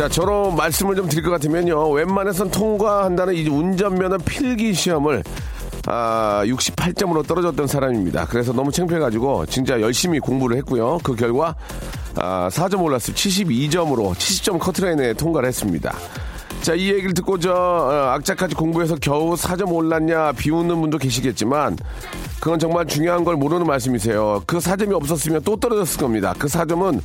[0.00, 1.90] 자, 저로 말씀을 좀 드릴 것 같으면요.
[1.90, 5.22] 웬만해선 통과한다는 이 운전면허 필기 시험을
[5.88, 8.24] 아, 68점으로 떨어졌던 사람입니다.
[8.24, 11.00] 그래서 너무 창피해가지고 진짜 열심히 공부를 했고요.
[11.02, 11.54] 그 결과
[12.16, 13.14] 아, 4점 올랐어요.
[13.14, 15.94] 72점으로 70점 커트라인에 통과를 했습니다.
[16.62, 21.76] 자, 이 얘기를 듣고 저 어, 악착같이 공부해서 겨우 4점 올랐냐 비웃는 분도 계시겠지만
[22.40, 24.44] 그건 정말 중요한 걸 모르는 말씀이세요.
[24.46, 26.34] 그 4점이 없었으면 또 떨어졌을 겁니다.
[26.38, 27.02] 그 4점은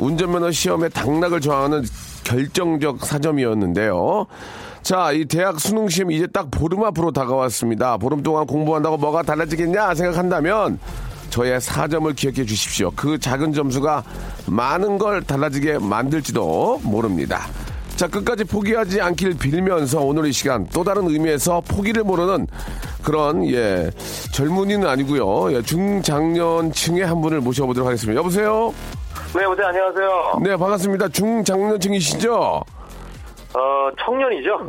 [0.00, 1.82] 운전면허 시험에 당락을 저하는
[2.26, 4.26] 결정적 4점이었는데요.
[4.82, 7.96] 자, 이 대학 수능 시험 이제 딱 보름 앞으로 다가왔습니다.
[7.98, 10.78] 보름 동안 공부한다고 뭐가 달라지겠냐 생각한다면
[11.30, 12.90] 저의 4점을 기억해 주십시오.
[12.96, 14.02] 그 작은 점수가
[14.46, 17.46] 많은 걸 달라지게 만들지도 모릅니다.
[17.94, 22.46] 자, 끝까지 포기하지 않길 빌면서 오늘 이 시간 또 다른 의미에서 포기를 모르는
[23.02, 23.90] 그런, 예,
[24.32, 28.18] 젊은이는 아니고요 예, 중장년층의 한 분을 모셔보도록 하겠습니다.
[28.18, 28.74] 여보세요?
[29.34, 29.66] 네, 여보세요.
[29.66, 30.40] 안녕하세요.
[30.42, 31.08] 네, 반갑습니다.
[31.08, 32.34] 중장년층이시죠?
[32.34, 34.68] 어, 청년이죠?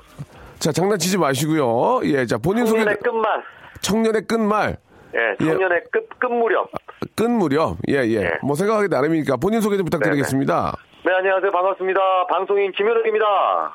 [0.60, 2.02] 자, 장난치지 마시고요.
[2.04, 3.44] 예, 자, 본인 소개, 청년의 끝말.
[3.82, 4.78] 청년의 끝말,
[5.14, 6.70] 예, 청년의 끝, 끝무렵.
[7.16, 7.78] 끝 무렵.
[7.90, 8.20] 예, 예.
[8.20, 8.30] 네.
[8.44, 10.76] 뭐 생각하기 나름이니까 본인 소개 좀 부탁드리겠습니다.
[11.06, 11.52] 네, 안녕하세요.
[11.52, 12.00] 반갑습니다.
[12.30, 13.26] 방송인 김현욱입니다.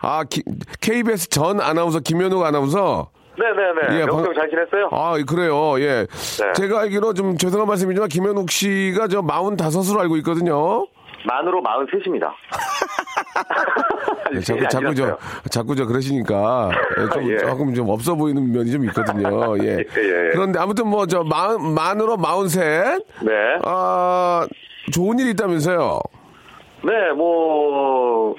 [0.03, 0.43] 아, 기-
[0.81, 3.11] KBS 전 아나운서 김현욱 아나운서.
[3.39, 4.01] 네네네.
[4.03, 4.89] 예, 방- 잘 지냈어요?
[4.93, 5.81] 아, 그래요.
[5.81, 6.07] 예.
[6.07, 6.53] 네.
[6.55, 10.87] 제가 알기로 좀 죄송한 말씀이지만 김현욱 씨가 저 45으로 알고 있거든요.
[11.25, 12.31] 만으로 43입니다.
[14.35, 15.19] 예, 자꾸, 자꾸 저,
[15.51, 17.39] 자꾸 저 그러시니까 예, 좀, 예.
[17.39, 19.57] 조금 좀 없어 보이는 면이 좀 있거든요.
[19.65, 19.69] 예.
[19.79, 20.31] 예, 예.
[20.33, 23.01] 그런데 아무튼 뭐 저 만, 만으로 43.
[23.23, 23.33] 네.
[23.65, 24.47] 아,
[24.93, 26.01] 좋은 일이 있다면서요.
[26.85, 28.35] 네, 뭐,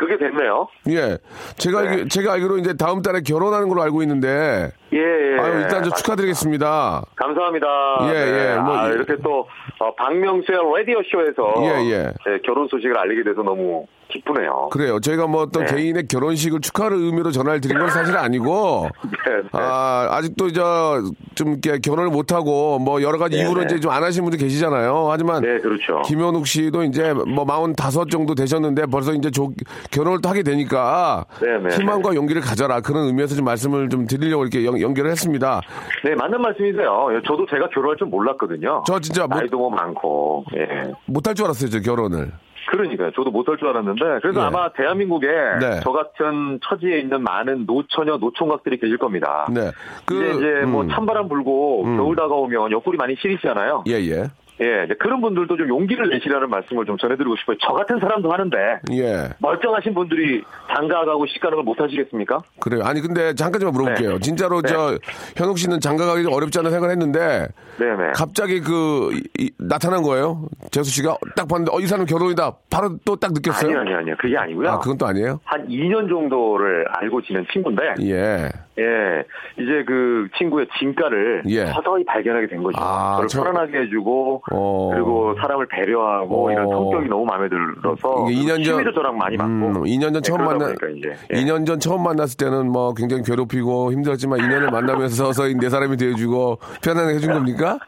[0.00, 0.66] 그게 됐네요.
[0.88, 1.18] 예.
[1.58, 1.88] 제가, 네.
[1.88, 4.72] 알기, 제가 알기로 이제 다음 달에 결혼하는 걸로 알고 있는데.
[4.92, 5.38] 예, 예.
[5.40, 5.90] 아유, 일단 저.
[5.90, 7.02] 축하드리겠습니다.
[7.16, 7.66] 감사합니다.
[8.12, 8.14] 예,
[8.54, 8.94] 예, 뭐, 아, 예.
[8.94, 9.46] 이렇게 또,
[9.78, 11.54] 어, 박명수의 라디오쇼에서.
[11.62, 12.12] 예, 예.
[12.44, 14.70] 결혼 소식을 알리게 돼서 너무 기쁘네요.
[14.72, 14.98] 그래요.
[14.98, 15.72] 저희가 뭐 어떤 네.
[15.76, 18.88] 개인의 결혼식을 축하하는 의미로 전화를 드린 건 사실 아니고.
[19.06, 19.48] 네, 네.
[19.52, 21.00] 아, 아직도 저,
[21.36, 23.66] 좀 이렇게 결혼을 못하고 뭐 여러 가지 네, 이유로 네.
[23.66, 25.08] 이제 좀 안 하신 분들 계시잖아요.
[25.10, 25.42] 하지만.
[25.42, 26.02] 네, 그렇죠.
[26.06, 29.52] 김현욱 씨도 이제 뭐45 정도 되셨는데 벌써 이제 조-
[29.92, 31.24] 결혼을 또 하게 되니까.
[31.40, 32.80] 네, 네, 희망과 용기를 가져라.
[32.80, 35.60] 그런 의미에서 좀 말씀을 좀 드리려고 이렇게 연, 연결을 했습니다.
[36.04, 37.08] 네, 맞는 말씀이세요.
[37.14, 38.84] 예, 저도 제가 결혼할 줄 몰랐거든요.
[38.86, 40.92] 저 진짜 못- 나이도 뭐 많고, 예.
[41.06, 42.30] 못할 줄 알았어요, 저 결혼을.
[42.70, 43.10] 그러니까요.
[43.16, 44.44] 저도 못할 줄 알았는데, 그래서 예.
[44.44, 45.26] 아마 대한민국에
[45.60, 45.80] 네.
[45.82, 49.46] 저 같은 처지에 있는 많은 노처녀, 노총각들이 계실 겁니다.
[49.52, 49.70] 네.
[50.06, 50.88] 그, 이제, 이제 뭐 음.
[50.88, 53.84] 찬바람 불고 겨울 다가오면 옆구리 많이 시리시잖아요.
[53.88, 54.24] 예, 예.
[54.60, 57.56] 예, 그런 분들도 좀 용기를 내시라는 말씀을 좀 전해드리고 싶어요.
[57.66, 58.56] 저 같은 사람도 하는데,
[58.92, 59.28] 예.
[59.38, 60.42] 멀쩡하신 분들이
[60.74, 62.38] 장가가고 시가는 걸 못 하시겠습니까?
[62.60, 62.82] 그래요.
[62.84, 64.12] 아니 근데 잠깐만 물어볼게요.
[64.14, 64.18] 네.
[64.20, 64.68] 진짜로 네.
[64.68, 64.98] 저
[65.36, 67.46] 현욱 씨는 장가가기 좀 어렵지 않은 생각을 했는데
[67.78, 68.12] 네네.
[68.14, 70.46] 갑자기 그 이- 이- 나타난 거예요.
[70.72, 72.52] 재수 씨가 딱 봤는데 어 이 사람 결혼이다.
[72.70, 73.68] 바로 또 딱 느꼈어요.
[73.70, 74.14] 아니요, 아니요, 아니요.
[74.18, 74.68] 그게 아니고요.
[74.70, 75.40] 아 그건 또 아니에요?
[75.44, 78.48] 한 2년 정도를 알고 지낸 친구인데, 예.
[78.80, 79.22] 예,
[79.62, 81.66] 이제 그 친구의 진가를 예.
[81.66, 82.78] 서서히 발견하게 된 거죠.
[82.80, 84.90] 아, 저를 저- 편안하게 해주고, 어.
[84.94, 86.52] 그리고 사람을 배려하고 어.
[86.52, 89.50] 이런 성격이 너무 마음에 들어서 이게 2년 전 취미도 저랑 많이 맞고.
[89.50, 91.36] 음, 2년 전 예, 처음 그러다 만나 이제 예.
[91.42, 96.58] 2년 전 처음 만났을 때는 뭐 굉장히 괴롭히고 힘들었지만 2년을 만나면서 서서히 내 사람이 되어주고
[96.82, 97.78] 편안하게 해준 겁니까?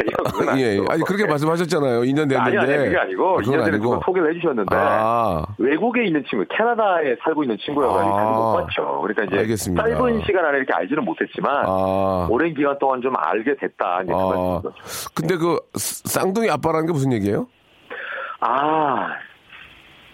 [0.00, 0.70] 아니요, 그건 예.
[0.70, 0.86] 아니고.
[0.90, 2.00] 아니 그렇게 말씀하셨잖아요.
[2.02, 2.36] 2년 됐는데.
[2.36, 3.78] 아니, 아니, 그게 아니고, 그건 2년 전에.
[3.78, 5.44] 누가 소개를 해주셨는데, 아.
[5.58, 8.32] 외국에 있는 친구, 캐나다에 살고 있는 친구여가지고 아.
[8.32, 9.00] 못 봤죠.
[9.02, 9.82] 그러니까 이제 알겠습니다.
[9.82, 12.26] 짧은 시간 안에 이렇게 알지는 못했지만, 아.
[12.30, 14.02] 오랜 기간 동안 좀 알게 됐다.
[14.02, 14.72] 이제 그 아, 거죠.
[15.14, 17.46] 근데 그 쌍둥이 아빠라는 게 무슨 얘기예요?
[18.40, 19.08] 아,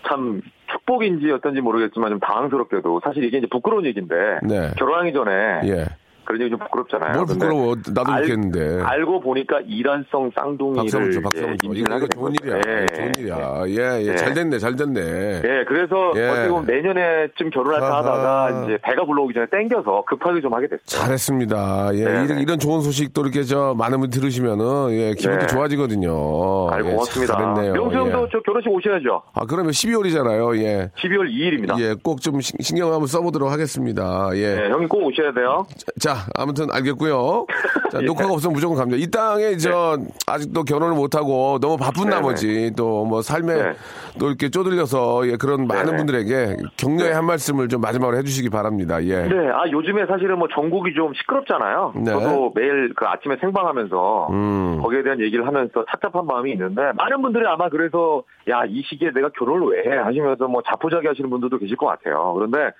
[0.08, 0.40] 참
[0.70, 4.70] 축복인지 어떤지 모르겠지만 좀 당황스럽게도 사실 이게 이제 부끄러운 얘기인데 네.
[4.78, 5.32] 결혼하기 전에
[5.64, 5.86] 예.
[6.30, 7.12] 그런 얘기 좀 부끄럽잖아요.
[7.14, 7.74] 뭘 부끄러워.
[7.94, 8.82] 나도 알- 좋겠는데.
[8.82, 11.00] 알고 보니까 이란성 쌍둥이를 이제 줘.
[11.00, 12.32] 인증을 이거, 이거 좋은.
[12.40, 12.56] 일이야.
[12.58, 12.86] 예.
[12.94, 13.62] 좋은 일이야.
[13.68, 14.06] 예, 예.
[14.08, 14.14] 예.
[14.16, 15.00] 잘 됐네, 잘 됐네.
[15.44, 16.28] 예, 그래서 예.
[16.28, 17.96] 어떻게 보면 내년에쯤 결혼할까.
[17.98, 20.84] 하다가 이제 배가 불러오기 전에 땡겨서 급하게 좀 하게 됐어요.
[20.84, 21.90] 잘했습니다.
[21.94, 22.42] 예, 네, 이런, 네.
[22.42, 25.46] 이런 좋은 소식도 이렇게 저 많은 분 들으시면은 예, 기분도 네.
[25.46, 26.70] 좋아지거든요.
[26.70, 27.34] 아이 예, 고맙습니다.
[27.36, 27.72] 잘했네요.
[27.74, 28.28] 명수 형도 예.
[28.32, 29.22] 저 결혼식 오셔야죠.
[29.34, 30.56] 아, 그러면 12월이잖아요.
[30.62, 30.90] 예.
[30.96, 31.78] 12월 2일입니다.
[31.80, 34.28] 예, 꼭 좀 신경 한번 써보도록 하겠습니다.
[34.34, 34.54] 예.
[34.56, 35.64] 네, 형님 꼭 오셔야 돼요.
[35.98, 37.46] 자, 아무튼 알겠고요.
[37.90, 38.06] 자, 예.
[38.06, 38.96] 녹화가 없으면 무조건 갑니다.
[38.98, 43.72] 이 땅에 저 아직도 결혼을 못하고 너무 바쁜 네, 나머지 또 뭐 삶에 네.
[44.18, 45.96] 또 이렇게 쪼들려서 예, 그런 많은 네.
[45.96, 49.02] 분들에게 격려의 한 말씀을 좀 마지막으로 해주시기 바랍니다.
[49.04, 49.22] 예.
[49.22, 51.94] 네, 아 요즘에 사실은 뭐 전국이 좀 시끄럽잖아요.
[51.96, 52.04] 네.
[52.10, 54.78] 저도 매일 그 아침에 생방하면서 음.
[54.82, 59.30] 거기에 대한 얘기를 하면서 답답한 마음이 있는데 많은 분들이 아마 그래서 야 이 시기에 내가
[59.36, 62.34] 결혼을 왜 해 하시면서 뭐 자포자기 하시는 분들도 계실 것 같아요.
[62.34, 62.70] 그런데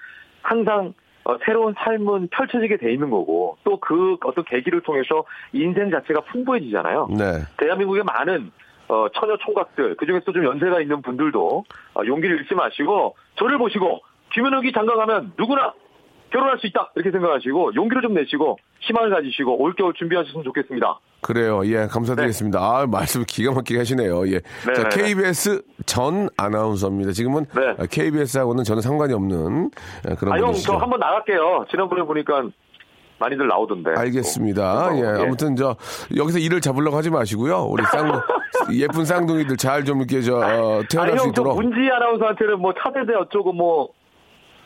[0.43, 0.93] 항상
[1.25, 7.09] 어, 새로운 삶은 펼쳐지게 돼 있는 거고 또 그 어떤 계기를 통해서 인생 자체가 풍부해지잖아요.
[7.11, 7.25] 네.
[7.57, 8.53] 대한민국의 많은
[8.89, 11.65] 어, 처녀 총각들 그중에서 좀 연세가 있는 분들도
[11.95, 14.01] 어, 용기를 잃지 마시고 저를 보시고
[14.33, 15.73] 김현욱이 장가 가면 누구나
[16.31, 20.99] 결혼할 수 있다 이렇게 생각하시고 용기를 좀 내시고 희망을 가지시고 올겨울 준비하셨으면 좋겠습니다.
[21.23, 21.61] 그래요.
[21.67, 22.59] 예, 감사드리겠습니다.
[22.59, 24.27] 아, 말씀 기가 막히게 하시네요.
[24.29, 24.41] 예.
[24.67, 25.03] 네, 자, 네, 네.
[25.03, 27.13] KBS 전 아나운서입니다.
[27.13, 27.87] 지금은 네.
[27.87, 29.71] KBS하고는 전혀 상관이 없는
[30.11, 30.53] 예, 그런 아 형.
[30.55, 31.67] 저 한번 나갈게요.
[31.71, 32.43] 지난번에 보니까
[33.19, 33.91] 많이들 나오던데.
[33.97, 34.89] 알겠습니다.
[34.89, 35.23] 어, 예, 예.
[35.27, 35.77] 아무튼 저
[36.17, 37.65] 여기서 일을 잡으려고 하지 마시고요.
[37.69, 38.11] 우리 쌍
[38.73, 41.57] 예쁜 쌍둥이들 잘 좀 이렇게 저 어, 태어날 아니 수 형저 있도록.
[41.61, 43.91] 문지 아나운서한테는 뭐 차세대 어쩌고 뭐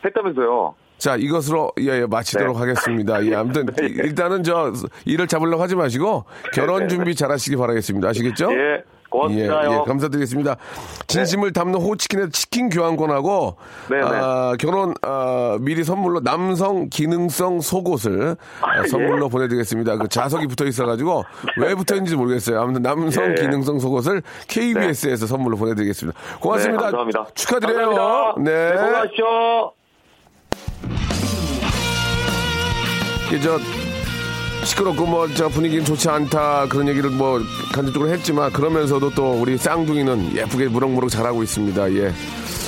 [0.05, 0.75] 했다면서요.
[0.97, 2.59] 자, 이것으로 예, 예, 마치도록 네.
[2.59, 3.25] 하겠습니다.
[3.25, 4.73] 예, 아무튼 일단은 저
[5.05, 8.09] 일을 잡으려고 하지 마시고 결혼 네, 네, 준비 잘 하시기 바라겠습니다.
[8.09, 8.51] 아시겠죠?
[8.51, 8.83] 예
[9.15, 9.63] 예, 고맙습니다.
[9.63, 9.83] 예, 형.
[9.85, 10.57] 감사드리겠습니다.
[11.07, 13.55] 진심을 담는 호치킨의 치킨 교환권하고
[13.89, 14.03] 네, 네.
[14.03, 18.87] 아, 결혼 아, 미리 선물로 남성 기능성 속옷을 아, 아, 예.
[18.87, 19.97] 선물로 보내드리겠습니다.
[19.97, 21.23] 그 자석이 붙어 있어가지고
[21.57, 22.59] 왜 붙어 있는지 모르겠어요.
[22.59, 23.35] 아무튼 남성 예.
[23.35, 26.19] 기능성 속옷을 KBS에서 선물로 보내드리겠습니다.
[26.39, 26.85] 고맙습니다.
[26.85, 27.25] 네, 감사합니다.
[27.35, 27.89] 축하드려요.
[27.89, 28.51] 감사합니다.
[28.51, 28.69] 네.
[28.69, 29.84] 네, 건강하십
[33.35, 33.59] 이게 저
[34.65, 37.39] 시끄럽고 뭐 저 분위기는 좋지 않다 그런 얘기를 뭐
[37.73, 41.91] 간접적으로 했지만 그러면서도 또 우리 쌍둥이는 예쁘게 무럭무럭 자라고 있습니다.
[41.93, 42.13] 예.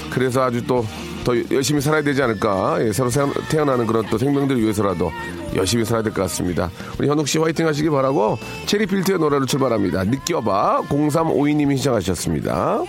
[0.10, 0.86] 그래서 아주 또
[1.24, 2.78] 더 열심히 살아야 되지 않을까.
[2.80, 3.20] 예, 새로 세-
[3.50, 5.12] 태어나는 그런 또 생명들을 위해서라도
[5.58, 6.72] 열심히 살아야 될 것 같습니다.
[6.98, 10.06] 우리 현욱 씨 화이팅 하시기 바라고 체리필트의 노래로 출발합니다.
[10.06, 12.80] 느껴봐 0352님이 시작하셨습니다.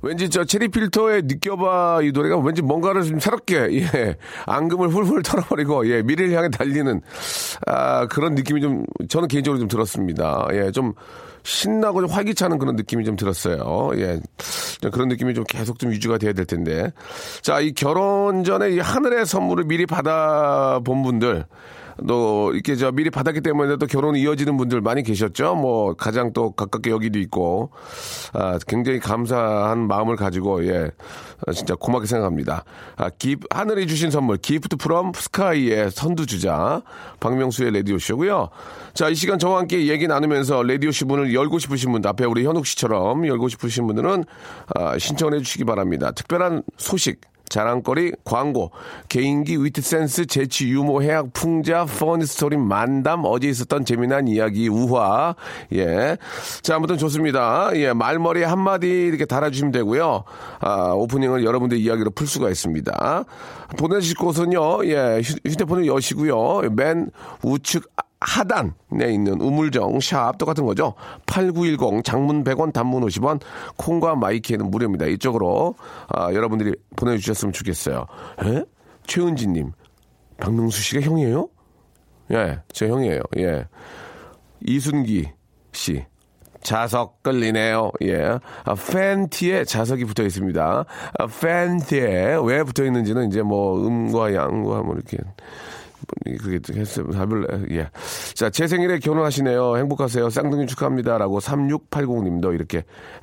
[0.00, 4.16] 왠지 저 체리 필터의 느껴봐 이 노래가 왠지 뭔가를 좀 새롭게 예
[4.46, 7.00] 앙금을 훌훌 털어버리고 예 미래를 향해 달리는
[7.66, 10.46] 아 그런 느낌이 좀 저는 개인적으로 좀 들었습니다.
[10.52, 10.92] 예 좀
[11.44, 13.90] 신나고 좀 활기차는 그런 느낌이 좀 들었어요.
[13.94, 16.92] 예좀 그런 느낌이 좀 계속 좀 유지가 돼야 될 텐데.
[17.42, 21.46] 자 이 결혼 전에 이 하늘의 선물을 미리 받아본 분들
[22.06, 25.56] 또 이렇게 저 미리 받았기 때문에 또 결혼이 이어지는 분들 많이 계셨죠.
[25.56, 27.70] 뭐 가장 또 가깝게 여기도 있고
[28.32, 30.90] 아, 굉장히 감사한 마음을 가지고 예
[31.46, 32.64] 아, 진짜 고맙게 생각합니다.
[32.96, 36.82] 아, 기, 하늘이 주신 선물 gift from sky의 선두주자
[37.20, 38.50] 박명수의 라디오 쇼고요.
[38.94, 42.44] 자 이 시간 저와 함께 얘기 나누면서 라디오 쇼 문을 열고 싶으신 분들 앞에 우리
[42.44, 44.24] 현욱 씨처럼 열고 싶으신 분들은
[44.74, 46.12] 아, 신청해 주시기 바랍니다.
[46.12, 48.70] 특별한 소식 자랑거리, 광고,
[49.08, 55.34] 개인기, 위트센스, 재치, 유머, 해학, 풍자, funny story, 만담, 어제 있었던 재미난 이야기, 우화.
[55.72, 56.16] 예.
[56.62, 57.70] 자, 아무튼 좋습니다.
[57.74, 60.24] 예, 말머리 한마디 이렇게 달아주시면 되고요.
[60.60, 63.24] 아, 오프닝을 여러분들 이야기로 풀 수가 있습니다.
[63.76, 66.70] 보내주실 곳은요, 예, 휴- 휴대폰을 여시고요.
[66.72, 67.10] 맨
[67.42, 67.84] 우측
[68.20, 70.94] 하단에 있는 우물정 샵 똑같은 거죠.
[71.26, 73.40] 8910 장문 100원 단문 50원
[73.76, 75.06] 콩과 My K에는 무료입니다.
[75.06, 75.74] 이쪽으로
[76.08, 78.06] 아, 여러분들이 보내주셨으면 좋겠어요.
[78.44, 78.64] 에?
[79.06, 79.72] 최은지님
[80.38, 81.48] 박명수 씨가 형이에요?
[82.32, 83.20] 예, 제 형이에요.
[83.38, 83.66] 예.
[84.66, 85.30] 이순기
[85.72, 86.04] 씨.
[86.62, 87.92] 자석 끌리네요.
[88.02, 88.38] 예.
[88.64, 90.84] 아, 팬티에 자석이 붙어 있습니다.
[91.18, 95.18] 아, 팬티에 왜 붙어 있는지는 이제 뭐 음과 양과 뭐 이렇게
[96.40, 97.10] 그게 했어요.
[97.10, 97.88] 답을 예.
[98.34, 99.76] 자, 제 생일에 결혼하시네요.
[99.78, 100.30] 행복하세요.
[100.30, 102.78] 쌍둥이 축하합니다라고 3680 님도 이렇게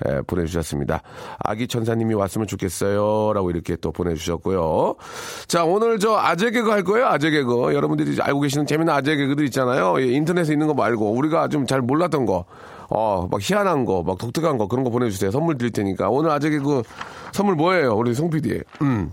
[0.05, 1.01] 에, 보내 주셨습니다.
[1.39, 4.95] 아기 천사님이 왔으면 좋겠어요라고 이렇게 또 보내 주셨고요.
[5.47, 7.07] 자, 오늘 저 아재 개그 할 거예요.
[7.07, 7.73] 아재 개그.
[7.73, 9.99] 여러분들이 알고 계시는 재미난 아재 개그들 있잖아요.
[10.01, 12.45] 예, 인터넷에 있는 거 말고 우리가 좀 잘 몰랐던 거.
[12.91, 15.31] 어, 막 희한한 거, 막 독특한 거 그런 거 보내주세요.
[15.31, 16.09] 선물 드릴 테니까.
[16.09, 16.83] 오늘 아재 개그
[17.33, 17.95] 선물 뭐예요?
[17.95, 18.61] 우리 송 PD.
[18.83, 19.11] 음.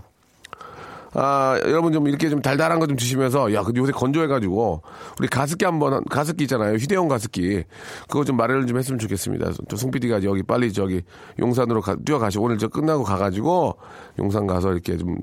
[1.15, 4.81] 아, 여러분 좀 이렇게 좀 달달한 거 좀 드시면서, 야, 근데 요새 건조해가지고,
[5.19, 6.75] 우리 가습기 한 번, 가습기 있잖아요.
[6.75, 7.63] 휴대용 가습기.
[8.07, 9.51] 그거 좀 마련을 좀 했으면 좋겠습니다.
[9.69, 11.01] 또송 PD가 여기 빨리 저기
[11.39, 13.77] 용산으로 가, 뛰어가시고, 오늘 저 끝나고 가가지고,
[14.19, 15.17] 용산 가서 이렇게 좀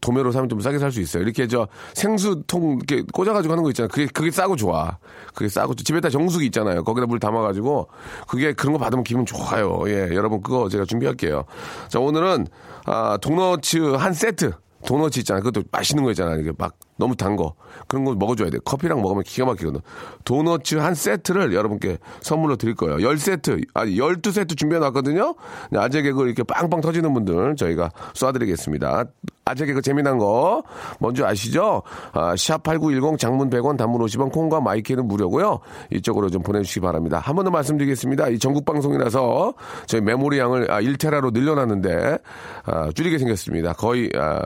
[0.00, 1.22] 도매로 사면 좀 싸게 살 수 있어요.
[1.22, 3.88] 이렇게 저 생수통 이렇게 꽂아가지고 하는 거 있잖아요.
[3.88, 4.98] 그게, 그게 싸고 좋아.
[5.34, 6.82] 그게 싸고, 집에다 정수기 있잖아요.
[6.82, 7.88] 거기다 물 담아가지고,
[8.26, 9.82] 그게 그런 거 받으면 기분 좋아요.
[9.86, 11.44] 예, 여러분 그거 제가 준비할게요.
[11.88, 12.46] 자, 오늘은,
[12.86, 14.52] 아, 도너츠 한 세트.
[14.86, 15.42] 도너츠 있잖아요.
[15.42, 16.40] 그것도 맛있는 거 있잖아요.
[16.40, 17.54] 이게 막 너무 단 거.
[17.88, 18.58] 그런 거 먹어줘야 돼.
[18.64, 19.80] 커피랑 먹으면 기가 막히거든.
[20.24, 22.96] 도너츠 한 세트를 여러분께 선물로 드릴 거예요.
[22.98, 25.34] 10세트, 아니, 12세트 준비해놨거든요.
[25.76, 29.08] 아재 개그 이렇게 빵빵 터지는 분들 저희가 쏴드리겠습니다.
[29.44, 30.62] 아재 개그 재미난 거
[31.00, 31.82] 뭔지 아시죠?
[32.12, 35.58] 아, 샵8910 장문 100원 단문 50원 콩과 My K는 무료고요.
[35.92, 37.18] 이쪽으로 좀 보내주시기 바랍니다.
[37.18, 38.28] 한 번 더 말씀드리겠습니다.
[38.28, 39.54] 이 전국 방송이라서
[39.86, 42.18] 저희 메모리 양을 아, 1테라로 늘려놨는데
[42.66, 43.72] 아, 줄이게 생겼습니다.
[43.72, 44.40] 거의 아,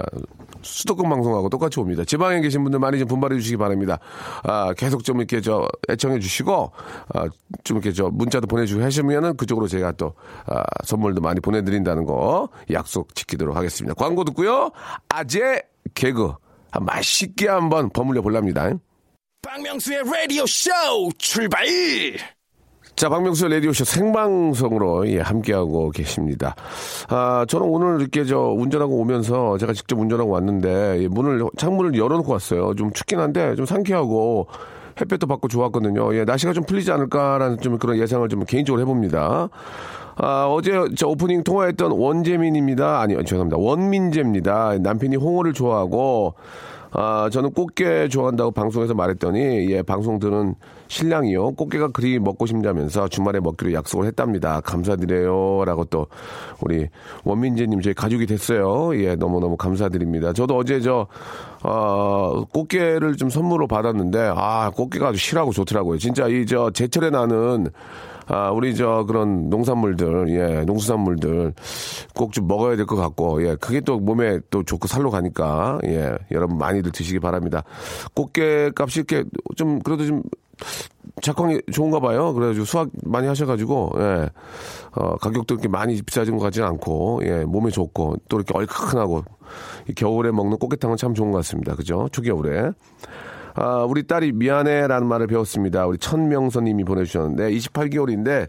[0.66, 2.04] 수도권 방송하고 똑같이 옵니다.
[2.04, 3.99] 지방에 계신 분들 많이 좀 분발해 주시기 바랍니다.
[4.42, 6.73] 아, 계속 좀 이렇게 저 애청해 주시고
[7.14, 7.26] 아,
[7.64, 10.14] 좀 이렇게 저 문자도 보내주고 하시면은 그쪽으로 제가 또
[10.46, 13.94] 아, 선물도 많이 보내드린다는 거 약속 지키도록 하겠습니다.
[13.94, 14.70] 광고 듣고요.
[15.08, 15.62] 아재
[15.94, 16.35] 개그
[16.73, 18.70] 아, 맛있게 한번 버물려 볼랍니다.
[19.42, 20.70] 박명수의 라디오 쇼
[21.18, 21.66] 출발!
[22.97, 26.57] 자, 박명수 라디오쇼 생방송으로 예, 함께하고 계십니다.
[27.11, 32.33] 아, 저는 오늘 이렇게 저 운전하고 오면서 제가 직접 운전하고 왔는데 예, 문을, 창문을 열어놓고
[32.33, 32.75] 왔어요.
[32.75, 34.47] 좀 춥긴 한데 좀 상쾌하고
[34.99, 36.17] 햇볕도 받고 좋았거든요.
[36.17, 39.50] 예, 날씨가 좀 풀리지 않을까라는 좀 그런 예상을 좀 개인적으로 해봅니다.
[40.17, 43.00] 아, 어제 저 오프닝 통화했던 원재민입니다.
[43.03, 43.59] 아니, 죄송합니다.
[43.59, 44.79] 원민재입니다.
[44.81, 46.33] 남편이 홍어를 좋아하고
[46.93, 50.55] 아, 저는 꽃게 좋아한다고 방송에서 말했더니, 예, 방송 들은
[50.88, 51.52] 신랑이요.
[51.52, 54.61] 꽃게가 그리 먹고 싶냐면서 주말에 먹기로 약속을 했답니다.
[54.61, 55.64] 감사드려요.
[55.66, 56.07] 라고 또,
[56.61, 56.88] 우리
[57.25, 58.97] 원민재님 저희 가족이 됐어요.
[59.02, 60.33] 예, 너무너무 감사드립니다.
[60.33, 61.07] 저도 어제 저,
[61.62, 65.99] 어, 꽃게를 좀 선물로 받았는데, 아, 꽃게가 아주 실하고 좋더라고요.
[65.99, 67.66] 진짜 이 저 제철에 나는
[68.26, 71.54] 아, 우리 저 그런 농산물들, 예, 농수산물들
[72.14, 76.16] 꼭 좀 먹어야 될 것 같고, 예, 그게 또 몸에 또 좋고 살로 가니까, 예,
[76.33, 77.62] 여러분 많이들 드시기 바랍니다.
[78.14, 79.25] 꽃게 값이 이렇게
[79.56, 80.23] 좀 그래도 좀
[81.23, 82.33] 작황이 좋은가 봐요.
[82.35, 84.28] 그래가지고 수확 많이 하셔가지고, 예,
[84.92, 89.23] 어, 가격도 이렇게 많이 비싸진 것 같지는 않고, 예, 몸에 좋고, 또 이렇게 얼큰하고,
[89.88, 91.75] 이 겨울에 먹는 꽃게탕은 참 좋은 것 같습니다.
[91.76, 92.09] 그죠?
[92.11, 92.71] 초겨울에.
[93.56, 95.86] 아, 우리 딸이 미안해라는 말을 배웠습니다.
[95.86, 98.48] 우리 천명선님이 보내주셨는데 28개월인데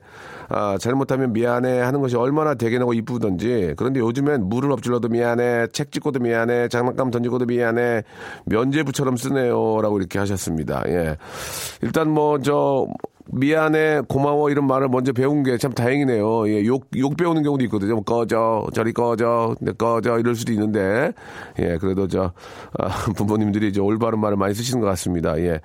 [0.50, 6.20] 아, 잘못하면 미안해 하는 것이 얼마나 대견하고 이쁘던지 그런데 요즘엔 물을 엎질러도 미안해 책 찍고도
[6.20, 8.04] 미안해 장난감 던지고도 미안해
[8.46, 10.84] 면제부처럼 쓰네요라고 이렇게 하셨습니다.
[10.88, 11.18] 예.
[11.82, 12.88] 일단 뭐 저
[13.30, 16.48] 미안해, 고마워 이런 말을 먼저 배운 게 참 다행이네요.
[16.50, 17.96] 예, 욕, 욕 배우는 경우도 있거든요.
[17.96, 21.12] 뭐 꺼져, 저리 꺼져, 내 꺼져 이럴 수도 있는데,
[21.60, 22.32] 예, 그래도 저,
[22.78, 25.38] 아, 부모님들이 이제 올바른 말을 많이 쓰시는 것 같습니다.
[25.40, 25.60] 예.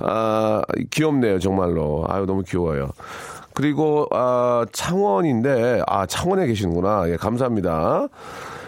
[0.00, 2.04] 아, 귀엽네요, 정말로.
[2.08, 2.90] 아유, 너무 귀여워요.
[3.54, 7.04] 그리고, 아, 창원인데, 아, 창원에 계시는구나.
[7.08, 8.08] 예, 감사합니다.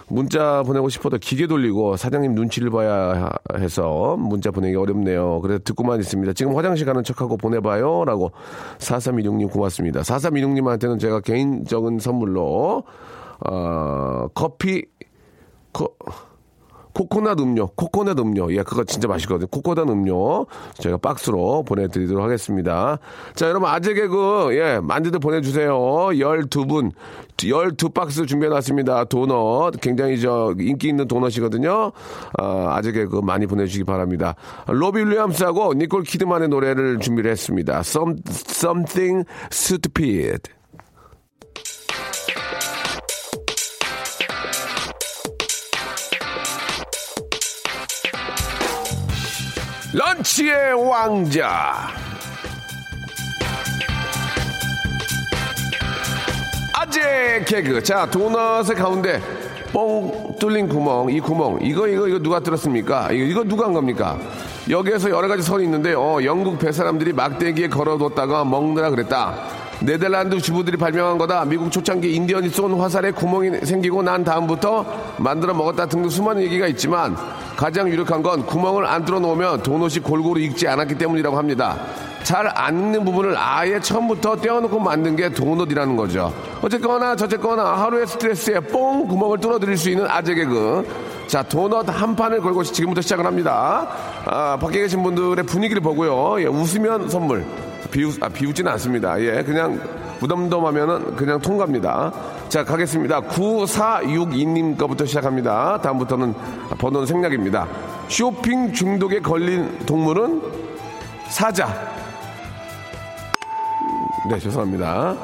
[0.09, 5.41] 문자 보내고 싶어도 기계 돌리고 사장님 눈치를 봐야 해서 문자 보내기 어렵네요.
[5.41, 6.33] 그래서 듣고만 있습니다.
[6.35, 8.05] 지금 화장실 가는 척하고 보내봐요.
[8.05, 8.33] 라고
[8.79, 10.01] 4326님 고맙습니다.
[10.03, 12.85] 4326님한테는 제가 개인적인 선물로,
[13.47, 14.85] 어, 커피,
[15.73, 15.97] 코,
[16.95, 18.51] 코코넛 음료, 코코넛 음료.
[18.55, 19.49] 예, 그거 진짜 맛있거든요.
[19.49, 20.47] 코코넛 음료.
[20.79, 22.99] 저희가 박스로 보내드리도록 하겠습니다.
[23.35, 25.75] 자, 여러분, 아재 개그, 예, 만두들 보내주세요.
[25.77, 26.93] 12분,
[27.37, 29.05] 12박스 준비해놨습니다.
[29.07, 29.81] 도넛.
[29.81, 31.93] 굉장히 저, 인기 있는 도넛이거든요.
[32.39, 34.37] 아, 아재 개그 많이 보내주시기 바랍니다.
[34.69, 37.81] 로비 윌리엄스하고 니콜 키드만의 노래를 준비를 했습니다.
[37.81, 40.55] Some, something stupid.
[49.95, 51.89] 런치의 왕자.
[56.73, 57.81] 아재 개그.
[57.81, 59.21] 자, 도넛의 가운데
[59.73, 61.61] 뻥 뚫린 구멍, 이 구멍.
[61.63, 63.13] 이거, 이거, 이거 누가 뚫었습니까?
[63.13, 64.19] 이거, 이거 누가 한 겁니까?
[64.69, 69.64] 여기에서 여러 가지 설이 있는데, 어, 영국 배 사람들이 막대기에 걸어뒀다가 먹느라 그랬다.
[69.85, 71.45] 네덜란드 주부들이 발명한 거다.
[71.45, 74.85] 미국 초창기 인디언이 쏜 화살에 구멍이 생기고 난 다음부터
[75.19, 77.15] 만들어 먹었다 등등 수많은 얘기가 있지만
[77.57, 81.79] 가장 유력한 건 구멍을 안 뚫어 놓으면 도넛이 골고루 익지 않았기 때문이라고 합니다.
[82.23, 86.33] 잘 안 익는 부분을 아예 처음부터 떼어놓고 만든 게 도넛이라는 거죠.
[86.63, 90.89] 어쨌거나 저쨌거나 하루의 스트레스에 뽕 구멍을 뚫어드릴 수 있는 아재 개그.
[91.27, 93.87] 자, 도넛 한 판을 걸고 지금부터 시작을 합니다.
[94.25, 96.41] 아, 밖에 계신 분들의 분위기를 보고요.
[96.41, 97.45] 예, 웃으면 선물.
[97.95, 99.21] 비웃, 아, 비웃지는 않습니다.
[99.21, 99.81] 예, 그냥
[100.19, 102.13] 무덤덤하면은 그냥 통과입니다.
[102.49, 103.21] 자, 가겠습니다.
[103.21, 105.81] 9462님 거부터 시작합니다.
[105.81, 106.35] 다음부터는
[106.79, 107.69] 번호는 생략입니다.
[108.09, 110.43] 쇼핑 중독에 걸린 동물은
[111.29, 111.69] 사자.
[114.29, 115.15] 네, 죄송합니다.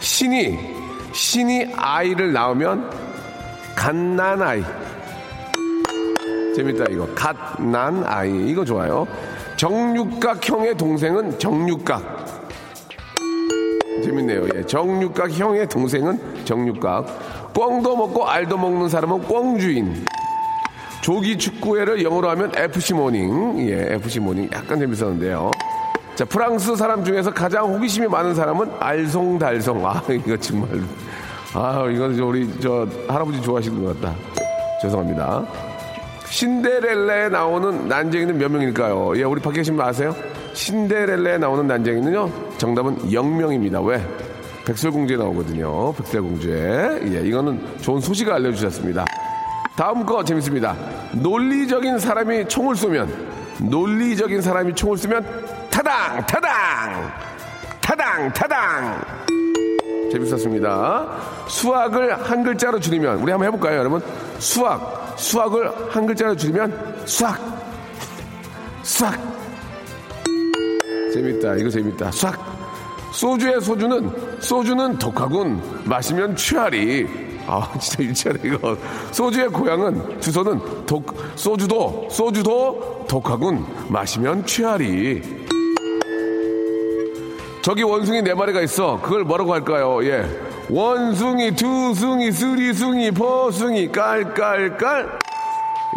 [0.00, 0.58] 신이,
[1.12, 2.90] 신이 아이를 낳으면
[3.74, 4.62] 갓난 아이.
[6.54, 7.06] 재밌다, 이거.
[7.14, 8.48] 갓난 아이.
[8.48, 9.06] 이거 좋아요.
[9.56, 12.26] 정육각형의 동생은 정육각.
[14.04, 14.46] 재밌네요.
[14.54, 14.62] 예.
[14.64, 17.52] 정육각 형의 동생은 정육각.
[17.54, 20.04] 꽝도 먹고 알도 먹는 사람은 꽝주인.
[21.00, 23.68] 조기 축구회를 영어로 하면 FC morning.
[23.68, 24.50] 예, FC morning.
[24.52, 25.50] 약간 재밌었는데요.
[26.14, 29.84] 자, 프랑스 사람 중에서 가장 호기심이 많은 사람은 알쏭달쏭.
[29.84, 30.68] 아, 이거 정말.
[31.54, 34.14] 아, 이건 저 우리 저 할아버지 좋아하시는 것 같다.
[34.82, 35.65] 죄송합니다.
[36.28, 39.16] 신데렐라에 나오는 난쟁이는 몇 명일까요?
[39.16, 40.14] 예, 우리 밖에 계신 분 아세요?
[40.52, 43.84] 신데렐라에 나오는 난쟁이는요, 정답은 0명입니다.
[43.86, 44.04] 왜?
[44.64, 45.92] 백설공주에 나오거든요.
[45.94, 47.00] 백설공주에.
[47.14, 49.04] 예, 이거는 좋은 소식을 알려주셨습니다.
[49.76, 50.74] 다음 거 재밌습니다.
[51.12, 53.08] 논리적인 사람이 총을 쏘면,
[53.70, 55.24] 논리적인 사람이 총을 쏘면,
[55.70, 56.26] 타당!
[56.26, 57.12] 타당!
[57.80, 58.32] 타당!
[58.32, 59.00] 타당!
[60.10, 61.35] 재밌었습니다.
[61.48, 64.02] 수학을 한 글자로 줄이면, 우리 한번 해볼까요, 여러분?
[64.38, 65.14] 수학.
[65.16, 67.38] 수학을 한 글자로 줄이면, 수학.
[68.82, 69.14] 수학.
[71.12, 71.54] 재밌다.
[71.56, 72.10] 이거 재밌다.
[72.10, 72.56] 수학.
[73.12, 75.82] 소주의 소주는, 소주는 독하군.
[75.84, 77.06] 마시면 취하리.
[77.46, 78.76] 아, 진짜 유치하네, 이거.
[79.12, 83.64] 소주의 고향은, 주소는 독, 소주도, 소주도 독하군.
[83.88, 85.22] 마시면 취하리.
[87.62, 89.00] 저기 원숭이 네 마리가 있어.
[89.00, 90.04] 그걸 뭐라고 할까요?
[90.04, 90.24] 예.
[90.68, 95.18] 원숭이, 두숭이, 쓰리숭이, 퍼숭이, 깔깔깔.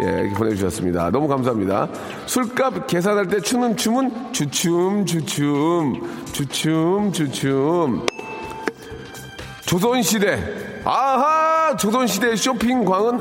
[0.02, 1.10] 예, 이렇게 보내주셨습니다.
[1.10, 1.88] 너무 감사합니다.
[2.26, 8.06] 술값 계산할 때 추는 춤은 주춤, 주춤, 주춤, 주춤.
[9.66, 10.82] 조선시대.
[10.86, 11.76] 아하!
[11.76, 13.20] 조선시대 쇼핑광은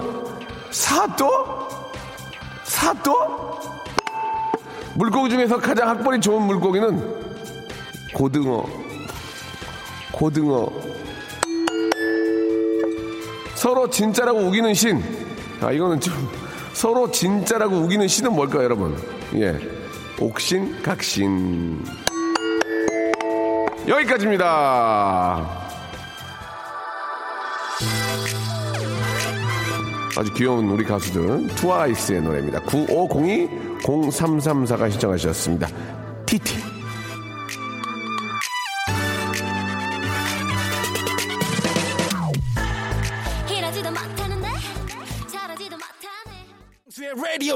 [0.71, 1.69] 사또?
[2.65, 3.59] 사또?
[4.95, 7.17] 물고기 중에서 가장 학벌이 좋은 물고기는
[8.15, 8.65] 고등어.
[10.13, 10.69] 고등어.
[13.69, 15.05] 서로 진짜라고 우기는 신.
[15.61, 16.15] 아, 이거는 좀,
[16.73, 18.97] 서로 진짜라고 우기는 신은 뭘까요, 여러분?
[19.35, 19.59] 예.
[20.19, 21.85] 옥신, 각신.
[23.87, 25.47] 여기까지입니다.
[30.17, 32.61] 아주 귀여운 우리 가수들, 트와이스의 노래입니다.
[32.61, 35.69] 9502-0334가 신청하셨습니다.
[36.25, 36.68] 티티.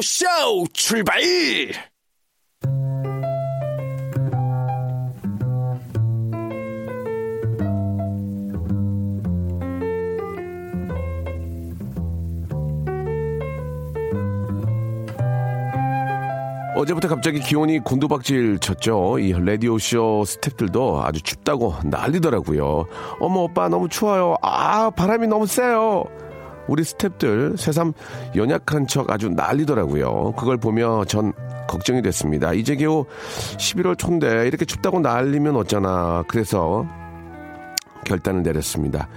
[0.03, 0.27] 쇼
[0.73, 1.21] 출발!
[16.75, 19.21] 어제부터 갑자기 기온이 곤두박질 쳤죠.
[19.21, 22.87] 이 라디오쇼 스탭들도 아주 춥다고 난리더라고요.
[23.21, 24.35] 어머, 오빠 너무 추워요.
[24.43, 26.07] 아, 바람이 너무 세요.
[26.68, 27.92] 우리 스탭들 새삼
[28.37, 30.33] 연약한 척 아주 난리더라고요.
[30.37, 31.33] 그걸 보며 전
[31.68, 32.53] 걱정이 됐습니다.
[32.53, 33.07] 이제 겨우
[33.57, 36.22] 11월 초인데 이렇게 춥다고 난리면 어쩌나.
[36.29, 36.87] 그래서
[38.05, 39.09] 결단을 내렸습니다.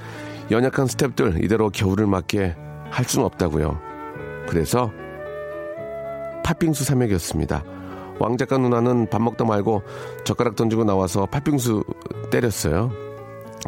[0.52, 2.56] 연약한 스탭들 이대로 겨울을 맞게
[2.90, 3.80] 할 수는 없다고요.
[4.48, 4.92] 그래서
[6.44, 7.64] 팥빙수 사 먹였습니다.
[8.20, 9.82] 왕 작가 누나는 밥 먹다 말고
[10.24, 11.84] 젓가락 던지고 나와서 팥빙수
[12.32, 12.92] 때렸어요.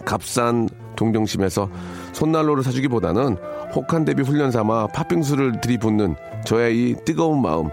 [0.06, 1.70] 값싼 동정심에서
[2.18, 3.38] 손난로를 사주기보다는
[3.76, 7.70] 혹한 대비 훈련 삼아 팥빙수를 들이붓는 저의 이 뜨거운 마음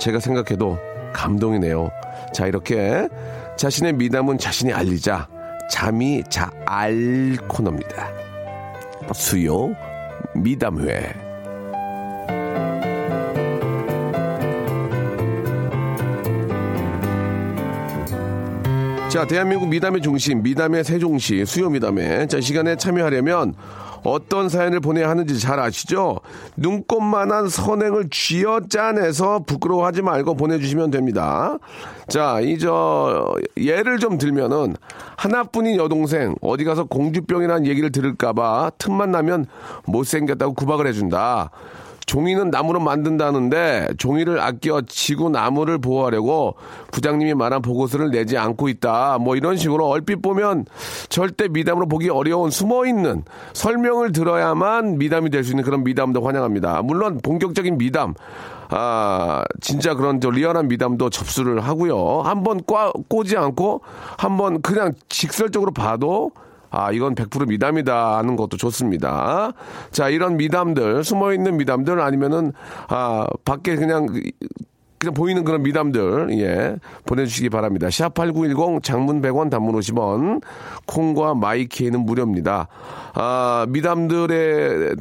[0.00, 0.78] 제가 생각해도
[1.12, 1.90] 감동이네요.
[2.32, 3.06] 자 이렇게
[3.58, 5.28] 자신의 미담은 자신이 알리자
[5.70, 8.08] 잠이 자알 코너입니다.
[9.12, 9.74] 수요
[10.34, 11.27] 미담회
[19.08, 22.26] 자, 대한민국 미담의 중심, 미담의 세종시, 수요 미담회.
[22.26, 23.54] 자, 시간에 참여하려면
[24.04, 26.20] 어떤 사연을 보내야 하는지 잘 아시죠?
[26.56, 31.58] 눈꽃만한 선행을 쥐어 짜내서 부끄러워하지 말고 보내주시면 됩니다.
[32.08, 34.76] 자, 이 저 예를 좀 들면은
[35.16, 39.46] 하나뿐인 여동생 어디 가서 공주병이라는 얘기를 들을까봐 틈만 나면
[39.86, 41.50] 못생겼다고 구박을 해준다.
[42.08, 46.54] 종이는 나무로 만든다는데 종이를 아껴 지구 나무를 보호하려고
[46.90, 49.18] 부장님이 말한 보고서를 내지 않고 있다.
[49.18, 50.64] 뭐 이런 식으로 얼핏 보면
[51.10, 56.82] 절대 미담으로 보기 어려운 숨어 있는 설명을 들어야만 미담이 될 수 있는 그런 미담도 환영합니다.
[56.82, 58.14] 물론 본격적인 미담
[58.70, 62.22] 아, 진짜 그런 저 리얼한 미담도 접수를 하고요.
[62.22, 62.62] 한번
[63.08, 63.82] 꼬지 않고
[64.16, 66.32] 한번 그냥 직설적으로 봐도
[66.70, 69.52] 아, 이건 100% 미담이다 하는 것도 좋습니다.
[69.90, 72.52] 자, 이런 미담들, 숨어 있는 미담들 아니면은,
[72.88, 74.06] 아, 밖에 그냥,
[74.98, 76.76] 그냥 보이는 그런 미담들, 예,
[77.06, 77.88] 보내주시기 바랍니다.
[77.90, 80.42] 샵 8910 장문 100원 단문 50원,
[80.86, 82.66] 콩과 My K에는 무료입니다.
[83.14, 84.96] 아, 미담들의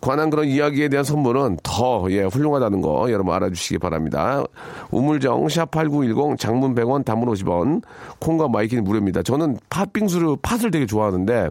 [0.00, 4.42] 관한 그런 이야기에 대한 선물은 더, 예, 훌륭하다는 거 여러분 알아주시기 바랍니다.
[4.90, 7.82] 우물정 샵8910 장문 100원 단문 50원
[8.18, 9.22] 콩과 My K는 무료입니다.
[9.22, 11.50] 저는 팥빙수를 팥을 되게 좋아하는데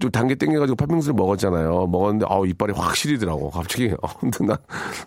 [0.00, 1.86] 좀 단계 땡겨가지고 팥빙수를 먹었잖아요.
[1.88, 3.50] 먹었는데 아우 이빨이 확 시리더라고.
[3.50, 4.58] 갑자기 어, 근데 나,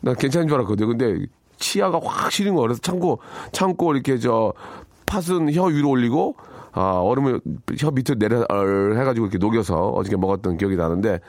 [0.02, 0.88] 나 괜찮은 줄 알았거든요.
[0.88, 1.26] 근데
[1.58, 3.20] 치아가 확 시린 거 그래서 참고
[3.52, 4.54] 참고 이렇게 저
[5.06, 6.36] 팥은 혀 위로 올리고
[6.72, 7.42] 아, 얼음을
[7.80, 8.46] 혀 밑으로 내려
[8.96, 11.20] 해가지고 이렇게 녹여서 어저께 먹었던 기억이 나는데